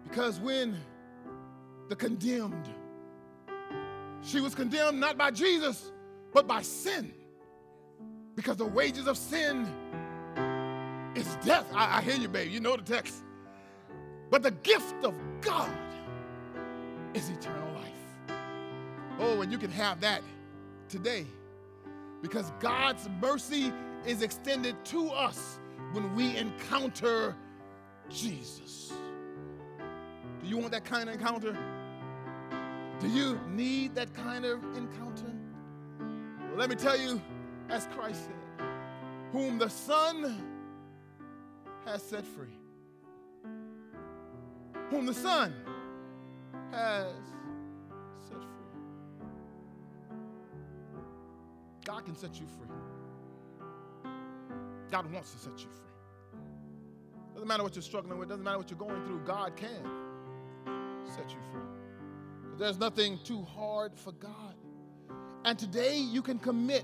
Because 0.03 0.39
when 0.39 0.75
the 1.87 1.95
condemned, 1.95 2.67
she 4.21 4.39
was 4.41 4.55
condemned 4.55 4.99
not 4.99 5.17
by 5.17 5.31
Jesus, 5.31 5.91
but 6.33 6.47
by 6.47 6.61
sin. 6.61 7.13
Because 8.39 8.55
the 8.55 8.65
wages 8.65 9.05
of 9.05 9.17
sin 9.17 9.67
is 11.13 11.27
death. 11.43 11.65
I, 11.73 11.97
I 11.97 12.01
hear 12.01 12.15
you, 12.15 12.29
babe. 12.29 12.49
You 12.49 12.61
know 12.61 12.77
the 12.77 12.83
text. 12.83 13.25
But 14.29 14.43
the 14.43 14.51
gift 14.51 15.03
of 15.03 15.13
God 15.41 15.69
is 17.13 17.29
eternal 17.29 17.73
life. 17.73 18.37
Oh, 19.19 19.41
and 19.41 19.51
you 19.51 19.57
can 19.57 19.69
have 19.71 19.99
that 19.99 20.21
today 20.87 21.25
because 22.21 22.53
God's 22.61 23.09
mercy 23.21 23.73
is 24.05 24.21
extended 24.21 24.77
to 24.85 25.09
us 25.09 25.59
when 25.91 26.15
we 26.15 26.37
encounter 26.37 27.35
Jesus. 28.09 28.93
Do 30.41 30.47
you 30.47 30.57
want 30.57 30.71
that 30.71 30.85
kind 30.85 31.09
of 31.09 31.15
encounter? 31.15 31.57
Do 33.01 33.09
you 33.09 33.37
need 33.49 33.95
that 33.95 34.13
kind 34.13 34.45
of 34.45 34.63
encounter? 34.77 35.33
Well, 35.99 36.55
let 36.55 36.69
me 36.69 36.77
tell 36.77 36.97
you, 36.97 37.21
as 37.69 37.87
Christ 37.87 38.25
said, 38.25 38.65
whom 39.31 39.57
the 39.57 39.69
Son 39.69 40.43
has 41.85 42.01
set 42.01 42.25
free. 42.25 42.57
Whom 44.89 45.05
the 45.05 45.13
Son 45.13 45.53
has 46.71 47.13
set 48.27 48.37
free. 48.37 48.69
God 51.85 52.05
can 52.05 52.15
set 52.15 52.39
you 52.39 52.47
free. 52.57 52.67
God 54.91 55.11
wants 55.11 55.31
to 55.33 55.37
set 55.37 55.59
you 55.59 55.69
free. 55.69 56.41
Doesn't 57.33 57.47
matter 57.47 57.63
what 57.63 57.75
you're 57.75 57.83
struggling 57.83 58.17
with, 58.19 58.29
doesn't 58.29 58.43
matter 58.43 58.57
what 58.57 58.69
you're 58.69 58.79
going 58.79 59.05
through, 59.05 59.19
God 59.19 59.55
can 59.55 59.83
set 61.15 61.29
you 61.29 61.37
free. 61.51 61.61
There's 62.57 62.79
nothing 62.79 63.19
too 63.23 63.43
hard 63.43 63.97
for 63.97 64.11
God. 64.11 64.55
And 65.45 65.57
today 65.57 65.97
you 65.97 66.21
can 66.21 66.37
commit, 66.37 66.83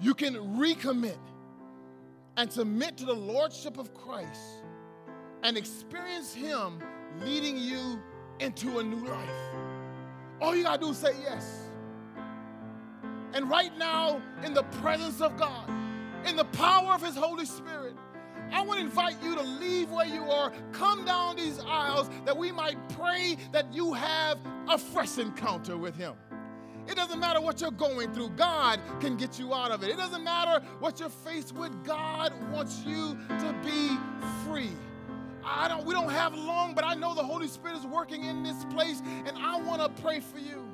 you 0.00 0.14
can 0.14 0.34
recommit, 0.58 1.18
and 2.36 2.52
submit 2.52 2.96
to 2.96 3.04
the 3.04 3.14
Lordship 3.14 3.78
of 3.78 3.92
Christ 3.94 4.62
and 5.42 5.56
experience 5.56 6.32
Him 6.32 6.80
leading 7.20 7.56
you 7.56 8.00
into 8.38 8.78
a 8.78 8.82
new 8.82 9.04
life. 9.06 9.28
All 10.40 10.54
you 10.54 10.62
gotta 10.62 10.80
do 10.80 10.90
is 10.90 10.98
say 10.98 11.12
yes. 11.22 11.70
And 13.34 13.50
right 13.50 13.76
now, 13.76 14.22
in 14.44 14.54
the 14.54 14.62
presence 14.62 15.20
of 15.20 15.36
God, 15.36 15.68
in 16.24 16.36
the 16.36 16.44
power 16.44 16.94
of 16.94 17.02
His 17.02 17.16
Holy 17.16 17.44
Spirit. 17.44 17.94
I 18.50 18.62
want 18.62 18.80
to 18.80 18.86
invite 18.86 19.22
you 19.22 19.34
to 19.34 19.42
leave 19.42 19.90
where 19.90 20.06
you 20.06 20.22
are, 20.22 20.52
come 20.72 21.04
down 21.04 21.36
these 21.36 21.60
aisles 21.66 22.08
that 22.24 22.36
we 22.36 22.50
might 22.50 22.76
pray 22.90 23.36
that 23.52 23.72
you 23.74 23.92
have 23.92 24.38
a 24.68 24.78
fresh 24.78 25.18
encounter 25.18 25.76
with 25.76 25.94
Him. 25.96 26.14
It 26.88 26.96
doesn't 26.96 27.20
matter 27.20 27.40
what 27.40 27.60
you're 27.60 27.70
going 27.70 28.12
through, 28.14 28.30
God 28.30 28.80
can 29.00 29.16
get 29.16 29.38
you 29.38 29.52
out 29.54 29.70
of 29.70 29.82
it. 29.82 29.90
It 29.90 29.98
doesn't 29.98 30.24
matter 30.24 30.64
what 30.80 30.98
you're 30.98 31.08
faced 31.08 31.54
with, 31.54 31.84
God 31.84 32.32
wants 32.50 32.82
you 32.86 33.18
to 33.28 33.54
be 33.62 33.96
free. 34.44 34.72
I 35.44 35.68
don't, 35.68 35.84
we 35.84 35.94
don't 35.94 36.10
have 36.10 36.34
long, 36.34 36.74
but 36.74 36.84
I 36.84 36.94
know 36.94 37.14
the 37.14 37.22
Holy 37.22 37.48
Spirit 37.48 37.76
is 37.76 37.86
working 37.86 38.24
in 38.24 38.42
this 38.42 38.64
place, 38.66 39.00
and 39.26 39.36
I 39.38 39.60
want 39.60 39.82
to 39.82 40.02
pray 40.02 40.20
for 40.20 40.38
you. 40.38 40.64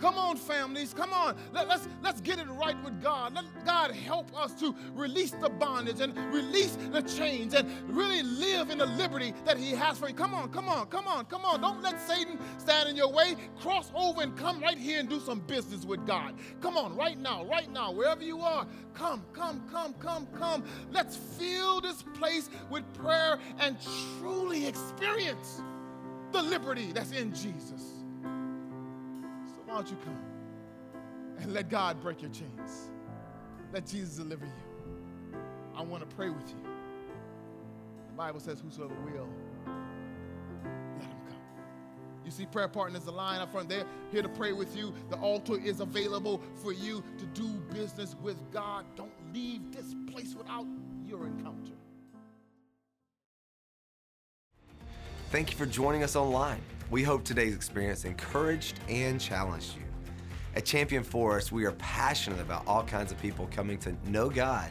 Come 0.00 0.18
on, 0.18 0.36
families. 0.36 0.92
Come 0.92 1.12
on. 1.12 1.36
Let, 1.52 1.68
us 1.70 1.88
let's 2.02 2.20
get 2.20 2.38
it 2.38 2.48
right 2.48 2.76
with 2.84 3.02
God. 3.02 3.34
Let 3.34 3.44
God 3.64 3.92
help 3.92 4.36
us 4.36 4.52
to 4.60 4.74
release 4.94 5.30
the 5.30 5.48
bondage 5.48 6.00
and 6.00 6.16
release 6.32 6.76
the 6.92 7.02
chains 7.02 7.54
and 7.54 7.68
really 7.88 8.22
live 8.22 8.70
in 8.70 8.78
the 8.78 8.86
liberty 8.86 9.32
that 9.44 9.56
He 9.56 9.70
has 9.72 9.98
for 9.98 10.08
you. 10.08 10.14
Come 10.14 10.34
on, 10.34 10.50
come 10.50 10.68
on, 10.68 10.86
come 10.86 11.06
on, 11.06 11.24
come 11.26 11.44
on. 11.44 11.60
Don't 11.60 11.82
let 11.82 12.00
Satan 12.00 12.38
stand 12.58 12.88
in 12.88 12.96
your 12.96 13.10
way. 13.12 13.36
Cross 13.60 13.90
over 13.94 14.22
and 14.22 14.36
come 14.36 14.60
right 14.60 14.78
here 14.78 15.00
and 15.00 15.08
do 15.08 15.20
some 15.20 15.40
business 15.40 15.84
with 15.84 16.06
God. 16.06 16.34
Come 16.60 16.76
on, 16.76 16.96
right 16.96 17.18
now, 17.18 17.44
right 17.44 17.70
now, 17.72 17.92
wherever 17.92 18.22
you 18.22 18.40
are. 18.40 18.66
Come, 18.94 19.24
come, 19.32 19.62
come, 19.70 19.94
come, 19.94 20.26
come. 20.38 20.64
Let's 20.92 21.16
fill 21.16 21.80
this 21.80 22.02
place 22.14 22.50
with 22.70 22.84
prayer 22.94 23.38
and 23.58 23.76
truly 24.18 24.66
experience 24.66 25.62
the 26.32 26.42
liberty 26.42 26.92
that's 26.92 27.12
in 27.12 27.34
Jesus. 27.34 27.93
Why 29.74 29.80
don't 29.80 29.90
you 29.90 29.96
come 30.04 30.18
and 31.40 31.52
let 31.52 31.68
God 31.68 32.00
break 32.00 32.22
your 32.22 32.30
chains? 32.30 32.92
Let 33.72 33.84
Jesus 33.84 34.18
deliver 34.18 34.44
you. 34.44 35.36
I 35.74 35.82
want 35.82 36.08
to 36.08 36.14
pray 36.14 36.28
with 36.28 36.48
you. 36.48 36.62
The 38.06 38.12
Bible 38.12 38.38
says, 38.38 38.60
Whosoever 38.60 38.94
will, 39.04 39.28
let 39.66 41.08
him 41.08 41.16
come. 41.28 41.38
You 42.24 42.30
see, 42.30 42.46
prayer 42.46 42.68
partners, 42.68 43.02
the 43.02 43.10
line 43.10 43.40
up 43.40 43.50
front, 43.50 43.68
they're 43.68 43.84
here 44.12 44.22
to 44.22 44.28
pray 44.28 44.52
with 44.52 44.76
you. 44.76 44.94
The 45.10 45.16
altar 45.16 45.58
is 45.58 45.80
available 45.80 46.40
for 46.54 46.72
you 46.72 47.02
to 47.18 47.26
do 47.26 47.48
business 47.74 48.14
with 48.22 48.36
God. 48.52 48.84
Don't 48.94 49.10
leave 49.32 49.72
this 49.72 49.92
place 50.08 50.36
without 50.36 50.68
your 51.04 51.26
encounter. 51.26 51.72
Thank 55.34 55.50
you 55.50 55.56
for 55.56 55.66
joining 55.66 56.04
us 56.04 56.14
online. 56.14 56.60
We 56.92 57.02
hope 57.02 57.24
today's 57.24 57.56
experience 57.56 58.04
encouraged 58.04 58.78
and 58.88 59.20
challenged 59.20 59.74
you. 59.74 59.82
At 60.54 60.64
Champion 60.64 61.02
Forest, 61.02 61.50
we 61.50 61.64
are 61.64 61.72
passionate 61.72 62.38
about 62.38 62.62
all 62.68 62.84
kinds 62.84 63.10
of 63.10 63.20
people 63.20 63.48
coming 63.50 63.76
to 63.78 63.96
know 64.08 64.30
God, 64.30 64.70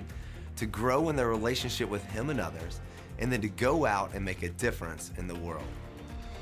to 0.56 0.66
grow 0.66 1.10
in 1.10 1.18
their 1.18 1.28
relationship 1.28 1.90
with 1.90 2.02
Him 2.06 2.30
and 2.30 2.40
others, 2.40 2.80
and 3.20 3.30
then 3.30 3.42
to 3.42 3.50
go 3.50 3.86
out 3.86 4.14
and 4.14 4.24
make 4.24 4.44
a 4.44 4.50
difference 4.52 5.12
in 5.18 5.28
the 5.28 5.36
world. 5.36 5.68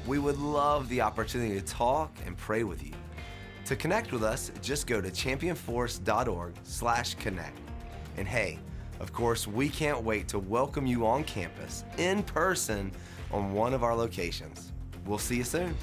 We 0.05 0.19
would 0.19 0.37
love 0.37 0.87
the 0.89 1.01
opportunity 1.01 1.59
to 1.59 1.65
talk 1.65 2.15
and 2.23 2.37
pray 2.37 2.63
with 2.63 2.85
you. 2.85 2.93
To 3.65 3.75
connect 3.75 4.11
with 4.11 4.23
us, 4.23 4.51
just 4.61 4.85
go 4.85 5.01
to 5.01 5.09
championforest.org/connect. 5.09 7.57
And 8.17 8.27
hey, 8.27 8.59
of 8.99 9.13
course, 9.13 9.47
we 9.47 9.67
can't 9.67 10.03
wait 10.03 10.27
to 10.27 10.37
welcome 10.37 10.85
you 10.85 11.07
on 11.07 11.23
campus 11.23 11.85
in 11.97 12.21
person 12.21 12.91
on 13.33 13.53
one 13.53 13.73
of 13.73 13.83
our 13.83 13.95
locations. 13.95 14.71
We'll 15.05 15.17
see 15.17 15.37
you 15.37 15.43
soon. 15.43 15.75